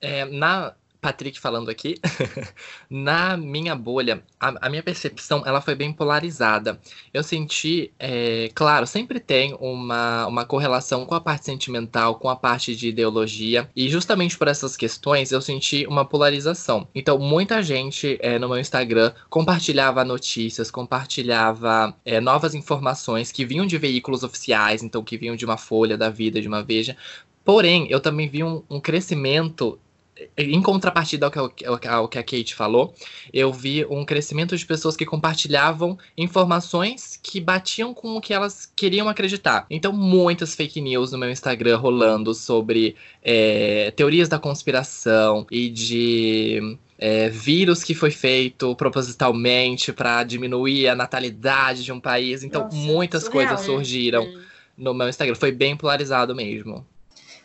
É, 0.00 0.24
na, 0.24 0.74
Patrick 1.02 1.40
falando 1.40 1.68
aqui, 1.68 1.96
na 2.88 3.36
minha 3.36 3.74
bolha, 3.74 4.22
a, 4.38 4.66
a, 4.66 4.70
minha 4.70 4.84
percepção 4.84 5.42
ela 5.44 5.60
foi 5.60 5.74
bem 5.74 5.92
polarizada. 5.92 6.80
Eu 7.12 7.24
senti, 7.24 7.92
é, 7.98 8.48
claro, 8.54 8.86
sempre 8.86 9.18
tem 9.18 9.56
uma, 9.60 10.28
uma 10.28 10.44
correlação 10.46 11.04
com 11.04 11.16
a 11.16 11.20
parte 11.20 11.44
sentimental, 11.44 12.14
com 12.14 12.28
a 12.28 12.36
parte 12.36 12.76
de 12.76 12.88
ideologia, 12.88 13.68
e 13.74 13.88
justamente 13.90 14.38
por 14.38 14.46
essas 14.46 14.76
questões 14.76 15.32
eu 15.32 15.40
senti 15.40 15.84
uma 15.88 16.04
polarização. 16.04 16.86
Então, 16.94 17.18
muita 17.18 17.60
gente 17.64 18.16
é, 18.20 18.38
no 18.38 18.48
meu 18.48 18.58
Instagram 18.58 19.12
compartilhava 19.28 20.04
notícias, 20.04 20.70
compartilhava 20.70 21.96
é, 22.04 22.20
novas 22.20 22.54
informações 22.54 23.32
que 23.32 23.44
vinham 23.44 23.66
de 23.66 23.76
veículos 23.76 24.22
oficiais, 24.22 24.84
então 24.84 25.02
que 25.02 25.18
vinham 25.18 25.34
de 25.34 25.44
uma 25.44 25.56
Folha 25.56 25.98
da 25.98 26.08
Vida, 26.08 26.40
de 26.40 26.46
uma 26.46 26.62
Veja, 26.62 26.96
Porém, 27.44 27.88
eu 27.90 27.98
também 27.98 28.28
vi 28.28 28.44
um, 28.44 28.62
um, 28.70 28.80
crescimento 28.80 29.78
em 30.36 30.60
contrapartida 30.60 31.26
ao 31.26 31.48
que, 31.50 31.66
ao 31.86 32.08
que 32.08 32.18
a 32.18 32.22
Kate 32.22 32.54
falou, 32.54 32.94
eu 33.32 33.52
vi 33.52 33.84
um 33.86 34.04
crescimento 34.04 34.56
de 34.56 34.64
pessoas 34.64 34.96
que 34.96 35.06
compartilhavam 35.06 35.98
informações 36.16 37.18
que 37.22 37.40
batiam 37.40 37.94
com 37.94 38.16
o 38.16 38.20
que 38.20 38.34
elas 38.34 38.70
queriam 38.76 39.08
acreditar. 39.08 39.66
Então, 39.70 39.92
muitas 39.92 40.54
fake 40.54 40.80
news 40.80 41.12
no 41.12 41.18
meu 41.18 41.30
Instagram 41.30 41.76
rolando 41.78 42.34
sobre 42.34 42.94
é, 43.22 43.90
teorias 43.92 44.28
da 44.28 44.38
conspiração 44.38 45.46
e 45.50 45.70
de 45.70 46.78
é, 46.98 47.28
vírus 47.28 47.82
que 47.82 47.94
foi 47.94 48.10
feito 48.10 48.76
propositalmente 48.76 49.92
para 49.92 50.22
diminuir 50.24 50.88
a 50.88 50.94
natalidade 50.94 51.84
de 51.84 51.92
um 51.92 51.98
país. 51.98 52.44
Então, 52.44 52.64
Nossa, 52.64 52.76
muitas 52.76 53.24
surreal, 53.24 53.48
coisas 53.48 53.66
surgiram 53.66 54.24
né? 54.24 54.44
no 54.76 54.92
meu 54.92 55.08
Instagram. 55.08 55.34
Foi 55.34 55.52
bem 55.52 55.76
polarizado 55.76 56.34
mesmo. 56.34 56.86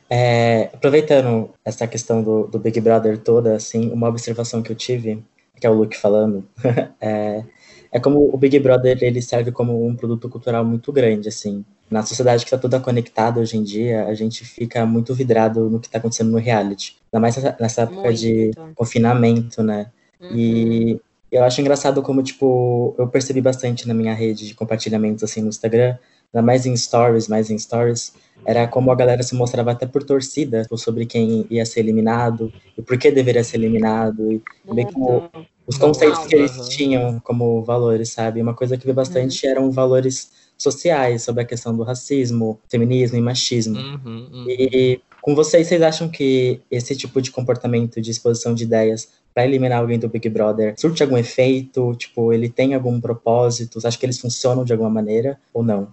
É, 0.09 0.69
aproveitando 0.73 1.49
essa 1.65 1.85
questão 1.85 2.23
do, 2.23 2.47
do, 2.47 2.59
Big 2.59 2.79
Brother 2.79 3.17
toda, 3.17 3.55
assim, 3.55 3.91
uma 3.91 4.07
observação 4.07 4.61
que 4.61 4.71
eu 4.71 4.75
tive, 4.75 5.23
que 5.59 5.67
é 5.67 5.69
o 5.69 5.73
Luke 5.73 5.97
falando, 5.97 6.47
é, 7.01 7.43
é, 7.91 7.99
como 7.99 8.33
o 8.33 8.37
Big 8.37 8.57
Brother 8.59 8.97
ele 9.01 9.21
serve 9.21 9.51
como 9.51 9.85
um 9.85 9.95
produto 9.95 10.29
cultural 10.29 10.63
muito 10.63 10.91
grande, 10.91 11.27
assim. 11.27 11.65
Na 11.89 12.03
sociedade 12.03 12.43
que 12.43 12.47
está 12.47 12.57
toda 12.57 12.79
conectada 12.79 13.39
hoje 13.39 13.57
em 13.57 13.63
dia, 13.63 14.05
a 14.05 14.13
gente 14.13 14.43
fica 14.43 14.85
muito 14.85 15.13
vidrado 15.13 15.69
no 15.69 15.79
que 15.79 15.87
está 15.87 15.97
acontecendo 15.97 16.31
no 16.31 16.37
reality. 16.37 16.97
Ainda 17.11 17.21
mais 17.21 17.35
nessa, 17.37 17.57
nessa 17.59 17.81
época 17.83 18.01
muito. 18.01 18.19
de 18.19 18.51
confinamento, 18.75 19.63
né? 19.63 19.87
Uhum. 20.19 20.35
E 20.35 21.01
eu 21.31 21.43
acho 21.43 21.59
engraçado 21.61 22.01
como, 22.01 22.23
tipo, 22.23 22.95
eu 22.97 23.07
percebi 23.07 23.41
bastante 23.41 23.87
na 23.87 23.93
minha 23.93 24.13
rede 24.13 24.47
de 24.47 24.55
compartilhamentos, 24.55 25.23
assim, 25.23 25.41
no 25.41 25.49
Instagram, 25.49 25.97
mais 26.33 26.65
em 26.65 26.75
stories, 26.75 27.27
mais 27.27 27.49
em 27.49 27.57
stories, 27.57 28.13
era 28.45 28.67
como 28.67 28.91
a 28.91 28.95
galera 28.95 29.23
se 29.23 29.35
mostrava 29.35 29.71
até 29.71 29.85
por 29.85 30.03
torcida 30.03 30.65
sobre 30.75 31.05
quem 31.05 31.45
ia 31.49 31.65
ser 31.65 31.81
eliminado 31.81 32.51
e 32.77 32.81
por 32.81 32.97
que 32.97 33.11
deveria 33.11 33.43
ser 33.43 33.57
eliminado 33.57 34.31
e 34.31 34.41
bem 34.73 34.85
como 34.85 35.29
os 35.65 35.77
conceitos 35.77 36.25
que 36.25 36.35
eles 36.35 36.69
tinham 36.69 37.19
como 37.19 37.61
valores, 37.63 38.09
sabe? 38.09 38.41
Uma 38.41 38.53
coisa 38.53 38.77
que 38.77 38.85
vi 38.85 38.93
bastante 38.93 39.45
uhum. 39.45 39.51
eram 39.51 39.71
valores 39.71 40.31
sociais 40.57 41.23
sobre 41.23 41.43
a 41.43 41.45
questão 41.45 41.75
do 41.75 41.83
racismo, 41.83 42.59
feminismo 42.69 43.17
e 43.17 43.21
machismo. 43.21 43.77
Uhum, 43.77 44.29
uhum. 44.31 44.45
E 44.47 45.01
com 45.21 45.35
vocês, 45.35 45.67
vocês 45.67 45.81
acham 45.81 46.07
que 46.07 46.61
esse 46.71 46.95
tipo 46.95 47.21
de 47.21 47.31
comportamento 47.31 47.99
de 47.99 48.09
exposição 48.09 48.53
de 48.53 48.63
ideias 48.63 49.09
para 49.33 49.45
eliminar 49.45 49.79
alguém 49.79 49.99
do 49.99 50.07
Big 50.07 50.29
Brother 50.29 50.73
surte 50.77 51.03
algum 51.03 51.17
efeito? 51.17 51.93
Tipo, 51.95 52.31
ele 52.31 52.47
tem 52.47 52.73
algum 52.73 52.99
propósito? 53.01 53.81
Você 53.81 53.87
acha 53.87 53.99
que 53.99 54.05
eles 54.05 54.19
funcionam 54.19 54.63
de 54.63 54.71
alguma 54.71 54.89
maneira 54.89 55.37
ou 55.53 55.61
não? 55.61 55.89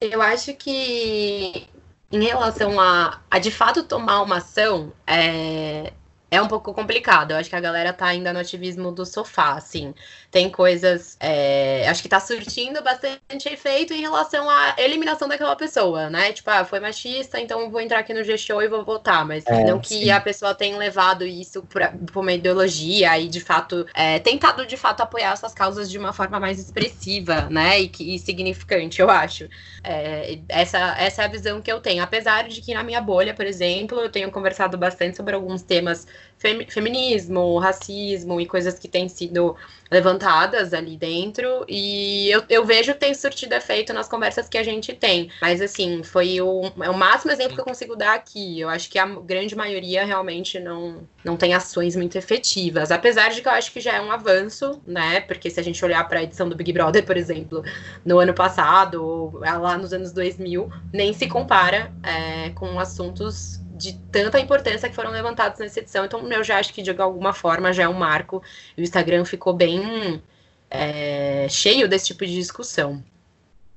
Eu 0.00 0.22
acho 0.22 0.54
que 0.54 1.68
em 2.10 2.24
relação 2.24 2.80
a, 2.80 3.20
a 3.30 3.38
de 3.38 3.50
fato 3.50 3.84
tomar 3.84 4.22
uma 4.22 4.38
ação, 4.38 4.92
é, 5.06 5.92
é 6.30 6.40
um 6.40 6.46
pouco 6.46 6.72
complicado. 6.72 7.32
Eu 7.32 7.38
acho 7.38 7.50
que 7.50 7.56
a 7.56 7.60
galera 7.60 7.92
tá 7.92 8.06
ainda 8.06 8.32
no 8.32 8.38
ativismo 8.38 8.92
do 8.92 9.04
sofá, 9.04 9.54
assim. 9.54 9.92
Tem 10.30 10.48
coisas. 10.48 11.16
É, 11.18 11.88
acho 11.88 12.02
que 12.02 12.08
tá 12.08 12.20
surtindo 12.20 12.80
bastante 12.82 13.48
efeito 13.48 13.92
em 13.92 14.00
relação 14.00 14.48
à 14.48 14.76
eliminação 14.78 15.26
daquela 15.26 15.56
pessoa, 15.56 16.08
né? 16.08 16.32
Tipo, 16.32 16.50
ah, 16.50 16.64
foi 16.64 16.78
machista, 16.78 17.40
então 17.40 17.68
vou 17.68 17.80
entrar 17.80 17.98
aqui 17.98 18.14
no 18.14 18.22
G-Show 18.22 18.62
e 18.62 18.68
vou 18.68 18.84
votar. 18.84 19.24
Mas 19.26 19.44
é, 19.46 19.64
não 19.64 19.80
que 19.80 19.88
sim. 19.88 20.10
a 20.10 20.20
pessoa 20.20 20.54
tenha 20.54 20.76
levado 20.76 21.26
isso 21.26 21.62
pra, 21.64 21.88
pra 21.88 22.20
uma 22.20 22.32
ideologia 22.32 23.18
e, 23.18 23.28
de 23.28 23.40
fato, 23.40 23.84
é, 23.92 24.20
tentado, 24.20 24.64
de 24.64 24.76
fato, 24.76 25.00
apoiar 25.00 25.32
essas 25.32 25.52
causas 25.52 25.90
de 25.90 25.98
uma 25.98 26.12
forma 26.12 26.38
mais 26.38 26.60
expressiva, 26.60 27.48
né? 27.50 27.80
E, 27.80 27.90
e 27.98 28.18
significante, 28.20 29.00
eu 29.00 29.10
acho. 29.10 29.48
É, 29.82 30.38
essa, 30.48 30.78
essa 30.96 31.22
é 31.22 31.24
a 31.24 31.28
visão 31.28 31.60
que 31.60 31.72
eu 31.72 31.80
tenho. 31.80 32.02
Apesar 32.04 32.46
de 32.46 32.60
que 32.60 32.72
na 32.72 32.84
minha 32.84 33.00
bolha, 33.00 33.34
por 33.34 33.46
exemplo, 33.46 33.98
eu 34.00 34.08
tenho 34.08 34.30
conversado 34.30 34.78
bastante 34.78 35.16
sobre 35.16 35.34
alguns 35.34 35.62
temas 35.62 36.06
fem, 36.40 36.66
feminismo, 36.66 37.58
racismo 37.58 38.40
e 38.40 38.46
coisas 38.46 38.78
que 38.78 38.88
têm 38.88 39.08
sido 39.08 39.54
levantadas 39.90 40.72
ali 40.72 40.96
dentro. 40.96 41.64
E 41.68 42.30
eu, 42.30 42.42
eu 42.48 42.64
vejo 42.64 42.94
que 42.94 43.00
tem 43.00 43.14
surtido 43.14 43.54
efeito 43.54 43.92
nas 43.92 44.08
conversas 44.08 44.48
que 44.48 44.56
a 44.56 44.62
gente 44.62 44.92
tem. 44.94 45.30
Mas, 45.40 45.60
assim, 45.60 46.02
foi 46.02 46.40
o, 46.40 46.72
é 46.80 46.88
o 46.88 46.96
máximo 46.96 47.30
exemplo 47.30 47.54
que 47.54 47.60
eu 47.60 47.64
consigo 47.64 47.94
dar 47.94 48.14
aqui. 48.14 48.58
Eu 48.58 48.68
acho 48.68 48.88
que 48.88 48.98
a 48.98 49.06
grande 49.06 49.54
maioria 49.54 50.04
realmente 50.04 50.58
não, 50.58 51.06
não 51.22 51.36
tem 51.36 51.52
ações 51.52 51.94
muito 51.94 52.16
efetivas. 52.16 52.90
Apesar 52.90 53.28
de 53.28 53.42
que 53.42 53.48
eu 53.48 53.52
acho 53.52 53.70
que 53.70 53.80
já 53.80 53.94
é 53.94 54.00
um 54.00 54.10
avanço, 54.10 54.80
né? 54.86 55.20
Porque 55.20 55.50
se 55.50 55.60
a 55.60 55.62
gente 55.62 55.84
olhar 55.84 56.08
para 56.08 56.20
a 56.20 56.22
edição 56.22 56.48
do 56.48 56.56
Big 56.56 56.72
Brother, 56.72 57.04
por 57.04 57.16
exemplo, 57.16 57.62
no 58.04 58.18
ano 58.18 58.32
passado, 58.32 59.04
ou 59.04 59.38
lá 59.38 59.76
nos 59.76 59.92
anos 59.92 60.12
2000, 60.12 60.70
nem 60.92 61.12
se 61.12 61.28
compara 61.28 61.92
é, 62.02 62.50
com 62.50 62.78
assuntos 62.78 63.60
de 63.80 63.98
tanta 64.12 64.38
importância 64.38 64.88
que 64.88 64.94
foram 64.94 65.10
levantados 65.10 65.58
nessa 65.58 65.80
edição. 65.80 66.04
Então, 66.04 66.30
eu 66.30 66.44
já 66.44 66.58
acho 66.58 66.72
que 66.72 66.82
de 66.82 66.90
alguma 66.90 67.32
forma 67.32 67.72
já 67.72 67.84
é 67.84 67.88
um 67.88 67.94
marco. 67.94 68.42
E 68.76 68.82
o 68.82 68.84
Instagram 68.84 69.24
ficou 69.24 69.54
bem 69.54 70.22
é, 70.70 71.46
cheio 71.48 71.88
desse 71.88 72.06
tipo 72.06 72.26
de 72.26 72.34
discussão. 72.34 73.02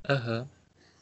Uhum. 0.08 0.46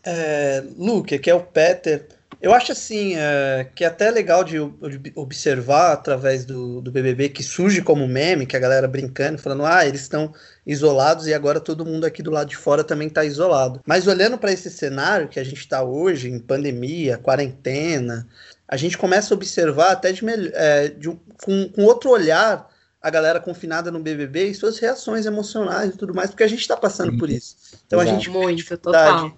É, 0.04 0.64
Luke, 0.78 1.18
que 1.20 1.30
é 1.30 1.34
o 1.34 1.42
Peter. 1.42 2.08
Eu 2.42 2.56
acho 2.56 2.72
assim 2.72 3.16
é, 3.16 3.68
que 3.76 3.84
é 3.84 3.88
até 3.88 4.10
legal 4.10 4.44
de, 4.44 4.58
de 4.58 5.12
observar 5.16 5.92
através 5.94 6.44
do, 6.44 6.82
do, 6.82 6.92
BBB 6.92 7.30
que 7.30 7.44
surge 7.44 7.84
como 7.84 8.08
meme, 8.08 8.48
que 8.48 8.58
a 8.58 8.60
galera 8.60 8.88
brincando, 8.88 9.38
falando, 9.38 9.64
ah, 9.64 9.86
eles 9.86 10.02
estão 10.02 10.34
isolados 10.66 11.28
e 11.28 11.36
agora 11.36 11.60
todo 11.60 11.86
mundo 11.86 12.04
aqui 12.04 12.24
do 12.24 12.32
lado 12.32 12.50
de 12.50 12.58
fora 12.58 12.84
também 12.84 13.08
está 13.08 13.24
isolado. 13.24 13.80
Mas 13.86 14.08
olhando 14.08 14.40
para 14.40 14.52
esse 14.52 14.72
cenário 14.72 15.28
que 15.28 15.40
a 15.40 15.44
gente 15.44 15.60
está 15.60 15.84
hoje, 15.84 16.30
em 16.30 16.40
pandemia, 16.40 17.20
quarentena, 17.20 18.28
a 18.72 18.78
gente 18.78 18.98
começa 18.98 19.34
a 19.34 19.36
observar 19.36 19.92
até 19.92 20.14
de, 20.14 20.24
é, 20.54 20.88
de 20.88 21.10
com, 21.44 21.70
com 21.70 21.84
outro 21.84 22.10
olhar 22.10 22.70
a 23.02 23.10
galera 23.10 23.40
confinada 23.40 23.92
no 23.92 24.00
BBB 24.00 24.48
e 24.48 24.56
suas 24.56 24.80
reações 24.80 25.26
emocionais 25.26 25.94
e 25.94 25.98
tudo 25.98 26.16
mais, 26.16 26.30
porque 26.30 26.44
a 26.44 26.48
gente 26.48 26.62
está 26.62 26.78
passando 26.78 27.18
por 27.18 27.30
isso. 27.30 27.58
Então 27.86 28.00
Exato. 28.00 28.16
a 28.16 28.18
gente 28.18 28.30
muito 28.30 28.78
total 28.78 29.38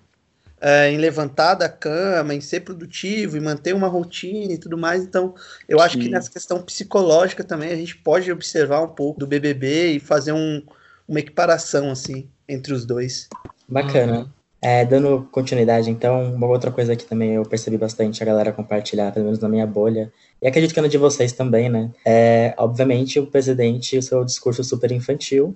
é, 0.61 0.91
em 0.91 0.97
levantar 0.97 1.55
da 1.55 1.67
cama, 1.67 2.35
em 2.35 2.39
ser 2.39 2.59
produtivo, 2.59 3.35
em 3.35 3.41
manter 3.41 3.73
uma 3.73 3.87
rotina 3.87 4.53
e 4.53 4.57
tudo 4.57 4.77
mais. 4.77 5.03
Então, 5.03 5.33
eu 5.67 5.81
acho 5.81 5.95
Sim. 5.95 6.03
que 6.03 6.09
nessa 6.09 6.29
questão 6.29 6.61
psicológica 6.61 7.43
também 7.43 7.71
a 7.71 7.75
gente 7.75 7.97
pode 7.97 8.31
observar 8.31 8.81
um 8.81 8.89
pouco 8.89 9.19
do 9.19 9.27
BBB 9.27 9.93
e 9.93 9.99
fazer 9.99 10.31
um, 10.31 10.61
uma 11.07 11.19
equiparação 11.19 11.89
assim 11.89 12.29
entre 12.47 12.71
os 12.71 12.85
dois. 12.85 13.27
Bacana. 13.67 14.31
É, 14.65 14.85
dando 14.85 15.27
continuidade, 15.29 15.89
então, 15.89 16.33
uma 16.33 16.47
outra 16.47 16.71
coisa 16.71 16.95
que 16.95 17.03
também 17.03 17.33
eu 17.33 17.43
percebi 17.43 17.77
bastante 17.77 18.23
a 18.23 18.25
galera 18.25 18.53
compartilhar, 18.53 19.11
pelo 19.11 19.25
menos 19.25 19.39
na 19.39 19.49
minha 19.49 19.67
bolha, 19.67 20.09
e 20.41 20.47
acredito 20.47 20.73
que 20.73 20.79
na 20.79 20.87
de 20.87 20.97
vocês 20.97 21.33
também, 21.33 21.67
né? 21.67 21.91
É, 22.05 22.55
obviamente, 22.57 23.19
o 23.19 23.27
presidente, 23.27 23.97
o 23.97 24.01
seu 24.01 24.23
discurso 24.23 24.63
super 24.63 24.89
infantil, 24.93 25.53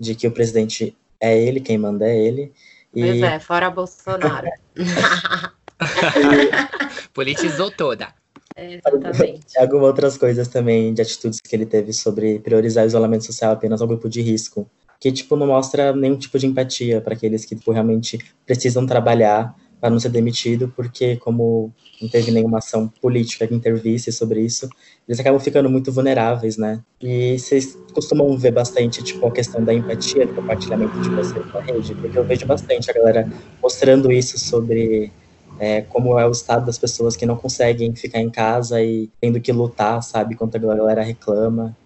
de 0.00 0.14
que 0.14 0.26
o 0.26 0.30
presidente 0.30 0.96
é 1.20 1.38
ele, 1.38 1.60
quem 1.60 1.76
manda 1.76 2.08
é 2.08 2.16
ele. 2.16 2.50
E... 2.94 3.02
Pois 3.02 3.22
é, 3.24 3.38
fora 3.38 3.68
Bolsonaro. 3.68 4.48
Politizou 7.12 7.70
toda. 7.70 8.08
exatamente. 8.56 9.58
Algumas 9.58 9.88
outras 9.88 10.16
coisas 10.16 10.48
também 10.48 10.94
de 10.94 11.02
atitudes 11.02 11.40
que 11.40 11.54
ele 11.54 11.66
teve 11.66 11.92
sobre 11.92 12.38
priorizar 12.38 12.84
o 12.84 12.86
isolamento 12.86 13.26
social 13.26 13.52
apenas 13.52 13.82
ao 13.82 13.88
grupo 13.88 14.08
de 14.08 14.22
risco 14.22 14.66
que 15.06 15.12
tipo 15.12 15.36
não 15.36 15.46
mostra 15.46 15.94
nenhum 15.94 16.16
tipo 16.16 16.36
de 16.36 16.46
empatia 16.46 17.00
para 17.00 17.14
aqueles 17.14 17.44
que 17.44 17.54
tipo, 17.54 17.70
realmente 17.70 18.18
precisam 18.44 18.84
trabalhar 18.84 19.54
para 19.80 19.88
não 19.88 20.00
ser 20.00 20.08
demitido, 20.08 20.72
porque 20.74 21.16
como 21.16 21.72
não 22.02 22.08
teve 22.08 22.32
nenhuma 22.32 22.58
ação 22.58 22.88
política 23.00 23.46
que 23.46 23.54
intervisse 23.54 24.10
sobre 24.10 24.40
isso, 24.40 24.68
eles 25.06 25.20
acabam 25.20 25.38
ficando 25.38 25.70
muito 25.70 25.92
vulneráveis, 25.92 26.56
né? 26.56 26.80
E 27.00 27.38
vocês 27.38 27.78
costumam 27.92 28.36
ver 28.36 28.50
bastante, 28.50 29.02
tipo, 29.02 29.24
a 29.26 29.30
questão 29.30 29.62
da 29.62 29.72
empatia, 29.72 30.26
do 30.26 30.34
compartilhamento 30.34 30.98
de 31.00 31.10
você 31.10 31.38
com 31.38 31.58
a 31.58 31.60
rede, 31.60 31.94
porque 31.94 32.18
eu 32.18 32.24
vejo 32.24 32.46
bastante 32.46 32.90
a 32.90 32.94
galera 32.94 33.30
mostrando 33.62 34.10
isso 34.10 34.38
sobre 34.40 35.12
é, 35.60 35.82
como 35.82 36.18
é 36.18 36.26
o 36.26 36.32
estado 36.32 36.66
das 36.66 36.78
pessoas 36.78 37.14
que 37.14 37.26
não 37.26 37.36
conseguem 37.36 37.94
ficar 37.94 38.20
em 38.20 38.30
casa 38.30 38.82
e 38.82 39.08
tendo 39.20 39.40
que 39.40 39.52
lutar, 39.52 40.02
sabe, 40.02 40.34
quanto 40.34 40.56
a 40.56 40.58
galera 40.58 41.02
reclama. 41.02 41.76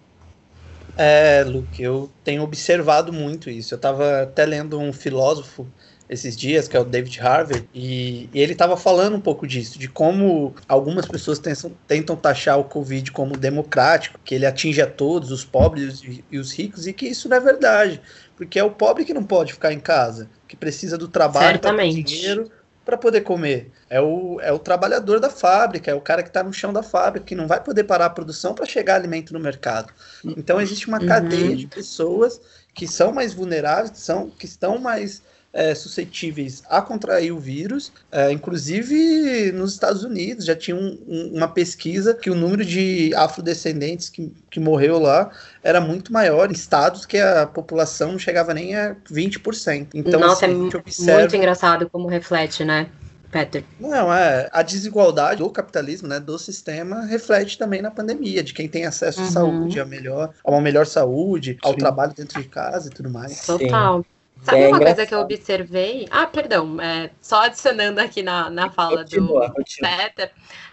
É, 0.97 1.43
Luke, 1.43 1.81
eu 1.81 2.11
tenho 2.23 2.43
observado 2.43 3.11
muito 3.11 3.49
isso. 3.49 3.73
Eu 3.73 3.77
estava 3.77 4.23
até 4.23 4.45
lendo 4.45 4.79
um 4.79 4.91
filósofo 4.91 5.67
esses 6.11 6.35
dias, 6.35 6.67
que 6.67 6.75
é 6.75 6.79
o 6.79 6.83
David 6.83 7.21
Harvey, 7.21 7.65
e, 7.73 8.29
e 8.33 8.41
ele 8.41 8.51
estava 8.51 8.75
falando 8.75 9.15
um 9.15 9.21
pouco 9.21 9.47
disso, 9.47 9.79
de 9.79 9.87
como 9.87 10.53
algumas 10.67 11.05
pessoas 11.05 11.39
tentam, 11.39 11.71
tentam, 11.87 12.17
taxar 12.17 12.59
o 12.59 12.65
Covid 12.65 13.13
como 13.13 13.37
democrático, 13.37 14.19
que 14.21 14.35
ele 14.35 14.45
atinge 14.45 14.81
a 14.81 14.87
todos, 14.87 15.31
os 15.31 15.45
pobres 15.45 16.01
e, 16.29 16.37
os 16.37 16.51
ricos, 16.51 16.85
e 16.85 16.91
que 16.91 17.07
isso 17.07 17.29
não 17.29 17.37
é 17.37 17.39
verdade, 17.39 18.01
porque 18.35 18.59
é 18.59 18.63
o 18.63 18.71
pobre 18.71 19.05
que 19.05 19.13
não 19.13 19.23
pode 19.23 19.53
ficar 19.53 19.71
em 19.71 19.79
casa, 19.79 20.29
que 20.49 20.57
precisa 20.57 20.97
do 20.97 21.07
trabalho, 21.07 21.59
para 21.59 21.71
dinheiro 22.03 22.51
para 22.91 22.97
poder 22.97 23.21
comer. 23.21 23.71
É 23.89 24.01
o, 24.01 24.39
é 24.41 24.51
o 24.51 24.59
trabalhador 24.59 25.19
da 25.21 25.29
fábrica, 25.29 25.89
é 25.89 25.93
o 25.93 26.01
cara 26.01 26.21
que 26.21 26.27
está 26.27 26.43
no 26.43 26.51
chão 26.51 26.73
da 26.73 26.83
fábrica, 26.83 27.25
que 27.25 27.35
não 27.35 27.47
vai 27.47 27.63
poder 27.63 27.85
parar 27.85 28.07
a 28.07 28.09
produção 28.09 28.53
para 28.53 28.65
chegar 28.65 28.95
alimento 28.95 29.33
no 29.33 29.39
mercado. 29.39 29.93
Então 30.25 30.59
existe 30.59 30.89
uma 30.89 30.99
uhum. 30.99 31.07
cadeia 31.07 31.55
de 31.55 31.67
pessoas 31.67 32.41
que 32.73 32.85
são 32.85 33.13
mais 33.13 33.33
vulneráveis, 33.33 33.91
que, 33.91 33.99
são, 33.99 34.29
que 34.29 34.45
estão 34.45 34.77
mais 34.77 35.21
é, 35.53 35.75
suscetíveis 35.75 36.63
a 36.69 36.81
contrair 36.81 37.31
o 37.31 37.39
vírus. 37.39 37.91
É, 38.11 38.31
inclusive 38.31 39.51
nos 39.51 39.73
Estados 39.73 40.03
Unidos 40.03 40.45
já 40.45 40.55
tinha 40.55 40.75
um, 40.75 40.97
um, 41.07 41.31
uma 41.35 41.47
pesquisa 41.47 42.13
que 42.13 42.29
o 42.29 42.35
número 42.35 42.63
de 42.63 43.13
afrodescendentes 43.15 44.09
que, 44.09 44.31
que 44.49 44.59
morreu 44.59 44.99
lá 44.99 45.31
era 45.63 45.81
muito 45.81 46.11
maior 46.11 46.49
em 46.49 46.53
estados 46.53 47.05
que 47.05 47.17
a 47.17 47.45
população 47.45 48.13
não 48.13 48.19
chegava 48.19 48.53
nem 48.53 48.75
a 48.75 48.95
20%. 49.11 49.89
Então, 49.93 50.19
Nossa, 50.19 50.45
assim, 50.45 50.69
é 50.73 50.77
observa... 50.77 51.19
muito 51.19 51.35
engraçado 51.35 51.89
como 51.89 52.07
reflete, 52.07 52.63
né? 52.63 52.87
Peter. 53.31 53.63
Não, 53.79 54.13
é. 54.13 54.49
A 54.51 54.61
desigualdade 54.61 55.39
do 55.39 55.49
capitalismo, 55.49 56.07
né, 56.07 56.19
do 56.19 56.37
sistema, 56.37 57.05
reflete 57.05 57.57
também 57.57 57.81
na 57.81 57.89
pandemia, 57.89 58.43
de 58.43 58.53
quem 58.53 58.67
tem 58.67 58.85
acesso 58.85 59.21
uhum. 59.21 59.27
à 59.27 59.31
saúde, 59.31 59.79
a, 59.79 59.85
melhor, 59.85 60.33
a 60.43 60.51
uma 60.51 60.59
melhor 60.59 60.85
saúde, 60.85 61.57
ao 61.63 61.71
Sim. 61.71 61.77
trabalho 61.77 62.13
dentro 62.13 62.41
de 62.41 62.47
casa 62.49 62.89
e 62.89 62.91
tudo 62.91 63.09
mais. 63.09 63.45
Total. 63.45 63.99
Sim. 63.99 64.05
Sabe 64.41 64.63
é 64.63 64.67
uma 64.67 64.77
engraçado. 64.77 64.95
coisa 64.95 65.07
que 65.07 65.13
eu 65.13 65.19
observei? 65.19 66.07
Ah, 66.09 66.25
perdão, 66.25 66.81
é, 66.81 67.11
só 67.21 67.43
adicionando 67.43 67.99
aqui 68.01 68.23
na, 68.23 68.49
na 68.49 68.69
fala 68.71 69.03
continua, 69.03 69.49
do 69.49 69.53
continua. 69.55 69.89
Peter. 69.97 70.31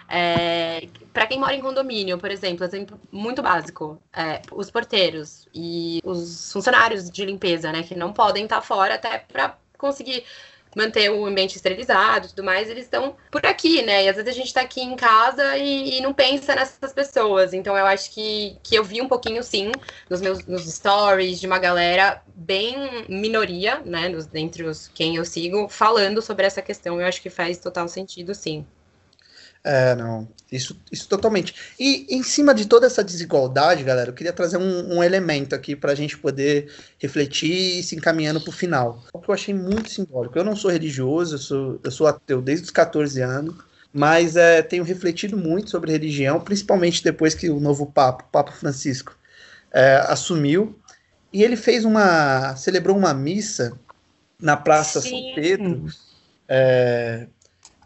É, 0.08 0.88
para 1.12 1.26
quem 1.26 1.38
mora 1.38 1.54
em 1.54 1.60
condomínio, 1.60 2.16
por 2.18 2.30
exemplo, 2.30 2.64
exemplo 2.64 2.98
muito 3.12 3.42
básico, 3.42 4.00
é, 4.10 4.40
os 4.50 4.70
porteiros 4.70 5.46
e 5.54 6.00
os 6.02 6.50
funcionários 6.50 7.10
de 7.10 7.24
limpeza, 7.26 7.70
né, 7.70 7.82
que 7.82 7.94
não 7.94 8.12
podem 8.12 8.44
estar 8.44 8.62
fora 8.62 8.94
até 8.94 9.18
para 9.18 9.58
conseguir 9.76 10.24
manter 10.76 11.10
o 11.10 11.24
ambiente 11.26 11.56
esterilizado 11.56 12.26
e 12.26 12.28
tudo 12.30 12.44
mais, 12.44 12.68
eles 12.68 12.84
estão 12.84 13.16
por 13.30 13.44
aqui, 13.46 13.82
né? 13.82 14.04
E 14.04 14.08
às 14.08 14.16
vezes 14.16 14.30
a 14.30 14.34
gente 14.34 14.52
tá 14.52 14.60
aqui 14.60 14.80
em 14.80 14.96
casa 14.96 15.56
e, 15.56 15.98
e, 15.98 16.00
não 16.00 16.12
pensa 16.12 16.54
nessas 16.54 16.92
pessoas. 16.92 17.52
Então 17.52 17.76
eu 17.76 17.86
acho 17.86 18.12
que, 18.12 18.56
que 18.62 18.74
eu 18.74 18.84
vi 18.84 19.00
um 19.00 19.08
pouquinho, 19.08 19.42
sim, 19.42 19.72
nos 20.08 20.20
meus 20.20 20.44
nos 20.46 20.64
stories 20.64 21.40
de 21.40 21.46
uma 21.46 21.58
galera 21.58 22.22
bem 22.34 23.06
minoria, 23.08 23.80
né? 23.84 24.08
Nos, 24.08 24.28
entre 24.34 24.64
os 24.64 24.88
quem 24.88 25.16
eu 25.16 25.24
sigo, 25.24 25.68
falando 25.68 26.22
sobre 26.22 26.46
essa 26.46 26.62
questão. 26.62 27.00
Eu 27.00 27.06
acho 27.06 27.22
que 27.22 27.30
faz 27.30 27.58
total 27.58 27.88
sentido, 27.88 28.34
sim. 28.34 28.66
É, 29.68 29.94
não. 29.94 30.26
Isso, 30.50 30.80
isso 30.90 31.06
totalmente. 31.06 31.54
E 31.78 32.06
em 32.08 32.22
cima 32.22 32.54
de 32.54 32.66
toda 32.66 32.86
essa 32.86 33.04
desigualdade, 33.04 33.84
galera, 33.84 34.08
eu 34.08 34.14
queria 34.14 34.32
trazer 34.32 34.56
um, 34.56 34.94
um 34.94 35.04
elemento 35.04 35.54
aqui 35.54 35.76
para 35.76 35.92
a 35.92 35.94
gente 35.94 36.16
poder 36.16 36.72
refletir 36.98 37.80
e 37.80 37.82
se 37.82 37.94
encaminhando 37.94 38.40
para 38.40 38.48
o 38.48 38.52
final. 38.52 39.04
O 39.12 39.18
que 39.18 39.28
eu 39.28 39.34
achei 39.34 39.52
muito 39.52 39.90
simbólico. 39.90 40.38
Eu 40.38 40.44
não 40.44 40.56
sou 40.56 40.70
religioso, 40.70 41.34
eu 41.34 41.38
sou, 41.38 41.80
eu 41.84 41.90
sou 41.90 42.06
ateu 42.06 42.40
desde 42.40 42.64
os 42.64 42.70
14 42.70 43.20
anos, 43.20 43.56
mas 43.92 44.36
é, 44.36 44.62
tenho 44.62 44.84
refletido 44.84 45.36
muito 45.36 45.68
sobre 45.68 45.92
religião, 45.92 46.40
principalmente 46.40 47.04
depois 47.04 47.34
que 47.34 47.50
o 47.50 47.60
novo 47.60 47.84
Papa, 47.84 48.24
o 48.24 48.28
Papa 48.28 48.52
Francisco, 48.52 49.14
é, 49.70 49.96
assumiu. 50.08 50.78
E 51.30 51.42
ele 51.42 51.56
fez 51.56 51.84
uma. 51.84 52.56
celebrou 52.56 52.96
uma 52.96 53.12
missa 53.12 53.78
na 54.40 54.56
Praça 54.56 55.02
Sim. 55.02 55.10
São 55.10 55.34
Pedro. 55.34 55.84
É, 56.48 57.26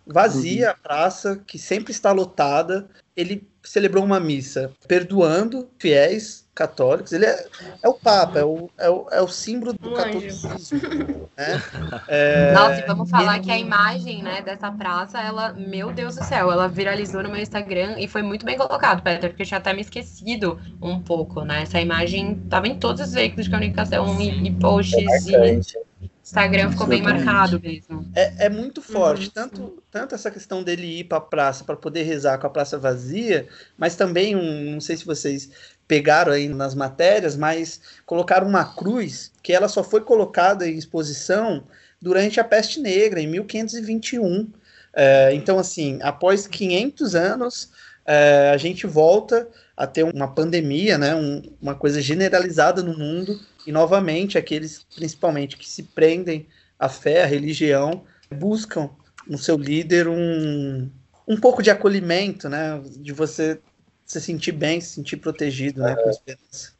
vazia 0.06 0.70
a 0.70 0.74
praça, 0.74 1.40
que 1.46 1.58
sempre 1.58 1.92
está 1.92 2.12
lotada. 2.12 2.88
Ele 3.16 3.46
celebrou 3.62 4.04
uma 4.04 4.18
missa 4.18 4.72
perdoando 4.88 5.68
fiéis 5.78 6.42
católicos. 6.54 7.12
Ele 7.12 7.26
é, 7.26 7.46
é 7.82 7.88
o 7.88 7.94
Papa, 7.94 8.38
é 8.38 8.44
o, 8.44 8.68
é 8.78 8.90
o, 8.90 9.06
é 9.10 9.20
o 9.22 9.28
símbolo 9.28 9.72
do 9.72 9.90
Um 9.90 9.94
catolicismo. 9.94 11.22
Né? 11.34 11.62
É, 12.08 12.52
Nossa, 12.52 12.80
e 12.80 12.86
vamos 12.86 13.08
falar 13.08 13.36
ele- 13.36 13.44
que 13.44 13.50
a 13.50 13.58
imagem, 13.58 14.22
né, 14.22 14.42
dessa 14.42 14.70
praça, 14.70 15.18
ela, 15.18 15.54
meu 15.54 15.90
Deus 15.90 16.16
do 16.16 16.24
céu, 16.24 16.52
ela 16.52 16.68
viralizou 16.68 17.22
no 17.22 17.30
meu 17.30 17.40
Instagram 17.40 17.96
e 17.98 18.06
foi 18.06 18.20
muito 18.20 18.44
bem 18.44 18.58
colocado, 18.58 19.02
Peter, 19.02 19.30
porque 19.30 19.42
eu 19.42 19.46
tinha 19.46 19.56
até 19.56 19.72
me 19.72 19.80
esquecido 19.80 20.60
um 20.80 21.00
pouco, 21.00 21.42
né? 21.42 21.62
Essa 21.62 21.80
imagem 21.80 22.34
tava 22.50 22.68
em 22.68 22.78
todos 22.78 23.00
os 23.00 23.14
veículos 23.14 23.46
de 23.46 23.50
comunicação 23.50 24.20
e, 24.20 24.46
e 24.46 24.50
posts 24.52 25.26
e 25.26 25.32
Marcante. 25.32 25.78
Instagram 26.22 26.70
ficou 26.70 26.86
bem 26.86 27.02
marcado 27.02 27.58
mesmo. 27.60 28.01
É, 28.14 28.46
é 28.46 28.48
muito 28.50 28.82
forte, 28.82 29.26
Uhum, 29.26 29.32
tanto, 29.32 29.82
tanto 29.90 30.14
essa 30.14 30.30
questão 30.30 30.62
dele 30.62 31.00
ir 31.00 31.04
para 31.04 31.18
a 31.18 31.20
praça 31.20 31.64
para 31.64 31.76
poder 31.76 32.02
rezar 32.02 32.38
com 32.38 32.46
a 32.46 32.50
praça 32.50 32.78
vazia, 32.78 33.48
mas 33.76 33.96
também, 33.96 34.36
um, 34.36 34.72
não 34.72 34.80
sei 34.80 34.96
se 34.96 35.04
vocês 35.06 35.50
pegaram 35.88 36.32
aí 36.32 36.48
nas 36.48 36.74
matérias, 36.74 37.36
mas 37.36 37.80
colocaram 38.04 38.46
uma 38.46 38.64
cruz 38.74 39.32
que 39.42 39.52
ela 39.52 39.68
só 39.68 39.82
foi 39.82 40.02
colocada 40.02 40.68
em 40.68 40.76
exposição 40.76 41.66
durante 42.00 42.38
a 42.40 42.44
peste 42.44 42.80
negra, 42.80 43.20
em 43.20 43.26
1521. 43.26 44.52
É, 44.94 45.32
então, 45.34 45.58
assim, 45.58 45.98
após 46.02 46.46
500 46.46 47.14
anos, 47.14 47.70
é, 48.04 48.50
a 48.52 48.56
gente 48.58 48.86
volta 48.86 49.48
a 49.76 49.86
ter 49.86 50.02
uma 50.04 50.28
pandemia, 50.34 50.98
né, 50.98 51.14
um- 51.14 51.42
uma 51.60 51.74
coisa 51.74 52.00
generalizada 52.00 52.82
no 52.82 52.96
mundo, 52.96 53.40
e 53.66 53.72
novamente 53.72 54.36
aqueles, 54.36 54.84
principalmente, 54.94 55.56
que 55.56 55.68
se 55.68 55.82
prendem 55.84 56.46
à 56.82 56.88
fé, 56.88 57.22
à 57.22 57.26
religião, 57.26 58.04
buscam 58.34 58.90
no 59.28 59.38
seu 59.38 59.56
líder 59.56 60.08
um, 60.08 60.90
um 61.28 61.36
pouco 61.40 61.62
de 61.62 61.70
acolhimento, 61.70 62.48
né, 62.48 62.80
de 62.96 63.12
você 63.12 63.62
se 64.04 64.20
sentir 64.20 64.50
bem, 64.50 64.80
se 64.80 64.94
sentir 64.94 65.16
protegido, 65.18 65.80
né, 65.80 65.94
com 65.94 66.10
esperança. 66.10 66.72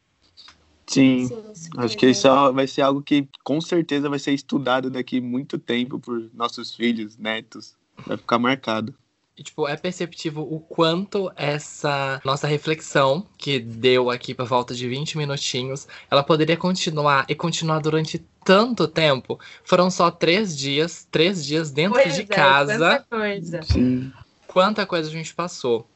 Sim. 0.88 1.30
Acho 1.78 1.96
que 1.96 2.06
isso 2.06 2.26
é- 2.26 2.52
vai 2.52 2.66
ser 2.66 2.82
algo 2.82 3.00
que 3.00 3.28
com 3.44 3.60
certeza 3.60 4.10
vai 4.10 4.18
ser 4.18 4.32
estudado 4.32 4.90
daqui 4.90 5.20
muito 5.20 5.56
tempo 5.56 6.00
por 6.00 6.28
nossos 6.34 6.74
filhos, 6.74 7.16
netos. 7.16 7.74
Vai 8.04 8.16
ficar 8.16 8.40
marcado. 8.40 8.92
E, 9.36 9.42
tipo, 9.42 9.66
é 9.66 9.76
perceptível 9.76 10.42
o 10.42 10.60
quanto 10.60 11.32
essa 11.34 12.20
nossa 12.22 12.46
reflexão, 12.46 13.26
que 13.38 13.58
deu 13.58 14.10
aqui 14.10 14.34
por 14.34 14.46
volta 14.46 14.74
de 14.74 14.86
20 14.86 15.16
minutinhos, 15.16 15.88
ela 16.10 16.22
poderia 16.22 16.56
continuar 16.56 17.24
e 17.28 17.34
continuar 17.34 17.78
durante 17.78 18.18
tanto 18.44 18.86
tempo. 18.86 19.40
Foram 19.64 19.90
só 19.90 20.10
três 20.10 20.56
dias, 20.56 21.08
três 21.10 21.44
dias 21.44 21.70
dentro 21.70 22.00
Pois 22.00 22.14
de 22.14 22.22
é, 22.22 22.26
casa. 22.26 22.78
tanta 22.78 23.06
coisa. 23.08 23.62
Sim. 23.62 24.12
Quanta 24.46 24.84
coisa 24.84 25.08
a 25.08 25.12
gente 25.12 25.34
passou. 25.34 25.88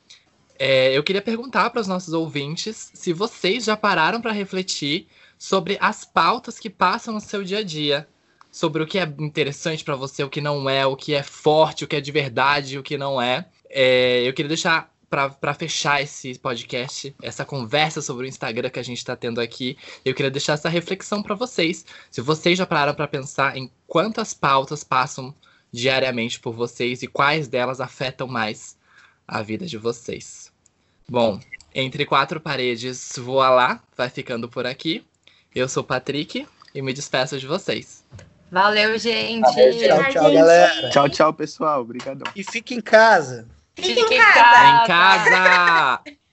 É, 0.58 0.96
eu 0.96 1.02
queria 1.02 1.20
perguntar 1.20 1.68
para 1.68 1.82
os 1.82 1.86
nossos 1.86 2.14
ouvintes 2.14 2.90
se 2.94 3.12
vocês 3.12 3.64
já 3.64 3.76
pararam 3.76 4.22
para 4.22 4.32
refletir 4.32 5.06
sobre 5.38 5.76
as 5.78 6.06
pautas 6.06 6.58
que 6.58 6.70
passam 6.70 7.12
no 7.12 7.20
seu 7.20 7.44
dia 7.44 7.58
a 7.58 7.62
dia. 7.62 8.08
Sobre 8.56 8.82
o 8.82 8.86
que 8.86 8.98
é 8.98 9.02
interessante 9.18 9.84
para 9.84 9.94
você, 9.96 10.24
o 10.24 10.30
que 10.30 10.40
não 10.40 10.66
é, 10.66 10.86
o 10.86 10.96
que 10.96 11.12
é 11.12 11.22
forte, 11.22 11.84
o 11.84 11.86
que 11.86 11.94
é 11.94 12.00
de 12.00 12.10
verdade, 12.10 12.78
o 12.78 12.82
que 12.82 12.96
não 12.96 13.20
é. 13.20 13.46
É, 13.68 14.26
eu 14.26 14.32
queria 14.32 14.48
deixar 14.48 14.90
para 15.10 15.52
fechar 15.52 16.00
esse 16.00 16.38
podcast, 16.38 17.14
essa 17.20 17.44
conversa 17.44 18.00
sobre 18.00 18.24
o 18.24 18.26
Instagram 18.26 18.70
que 18.70 18.78
a 18.78 18.82
gente 18.82 18.96
está 18.96 19.14
tendo 19.14 19.42
aqui, 19.42 19.76
eu 20.02 20.14
queria 20.14 20.30
deixar 20.30 20.54
essa 20.54 20.70
reflexão 20.70 21.22
para 21.22 21.34
vocês. 21.34 21.84
Se 22.10 22.22
vocês 22.22 22.56
já 22.56 22.64
pararam 22.64 22.94
para 22.94 23.06
pensar 23.06 23.58
em 23.58 23.70
quantas 23.86 24.32
pautas 24.32 24.82
passam 24.82 25.34
diariamente 25.70 26.40
por 26.40 26.54
vocês 26.54 27.02
e 27.02 27.06
quais 27.06 27.48
delas 27.48 27.78
afetam 27.78 28.26
mais 28.26 28.74
a 29.28 29.42
vida 29.42 29.66
de 29.66 29.76
vocês. 29.76 30.50
Bom, 31.06 31.38
entre 31.74 32.06
quatro 32.06 32.40
paredes, 32.40 33.12
voa 33.18 33.50
lá, 33.50 33.82
vai 33.94 34.08
ficando 34.08 34.48
por 34.48 34.64
aqui. 34.64 35.04
Eu 35.54 35.68
sou 35.68 35.82
o 35.82 35.86
Patrick 35.86 36.48
e 36.74 36.80
me 36.80 36.94
despeço 36.94 37.38
de 37.38 37.46
vocês. 37.46 38.05
Valeu, 38.50 38.98
gente! 38.98 39.42
Tchau, 39.42 39.54
tchau, 39.54 40.24
gente. 40.24 40.34
galera. 40.34 40.90
Tchau, 40.90 41.08
tchau, 41.08 41.32
pessoal. 41.32 41.80
Obrigadão. 41.80 42.30
E 42.34 42.44
fique 42.44 42.74
em 42.74 42.80
casa. 42.80 43.46
Fique 43.74 43.92
em 43.92 43.94
Fique 43.94 44.14
em 44.14 44.18
casa. 44.18 44.84
Em 44.84 44.86
casa! 44.86 46.00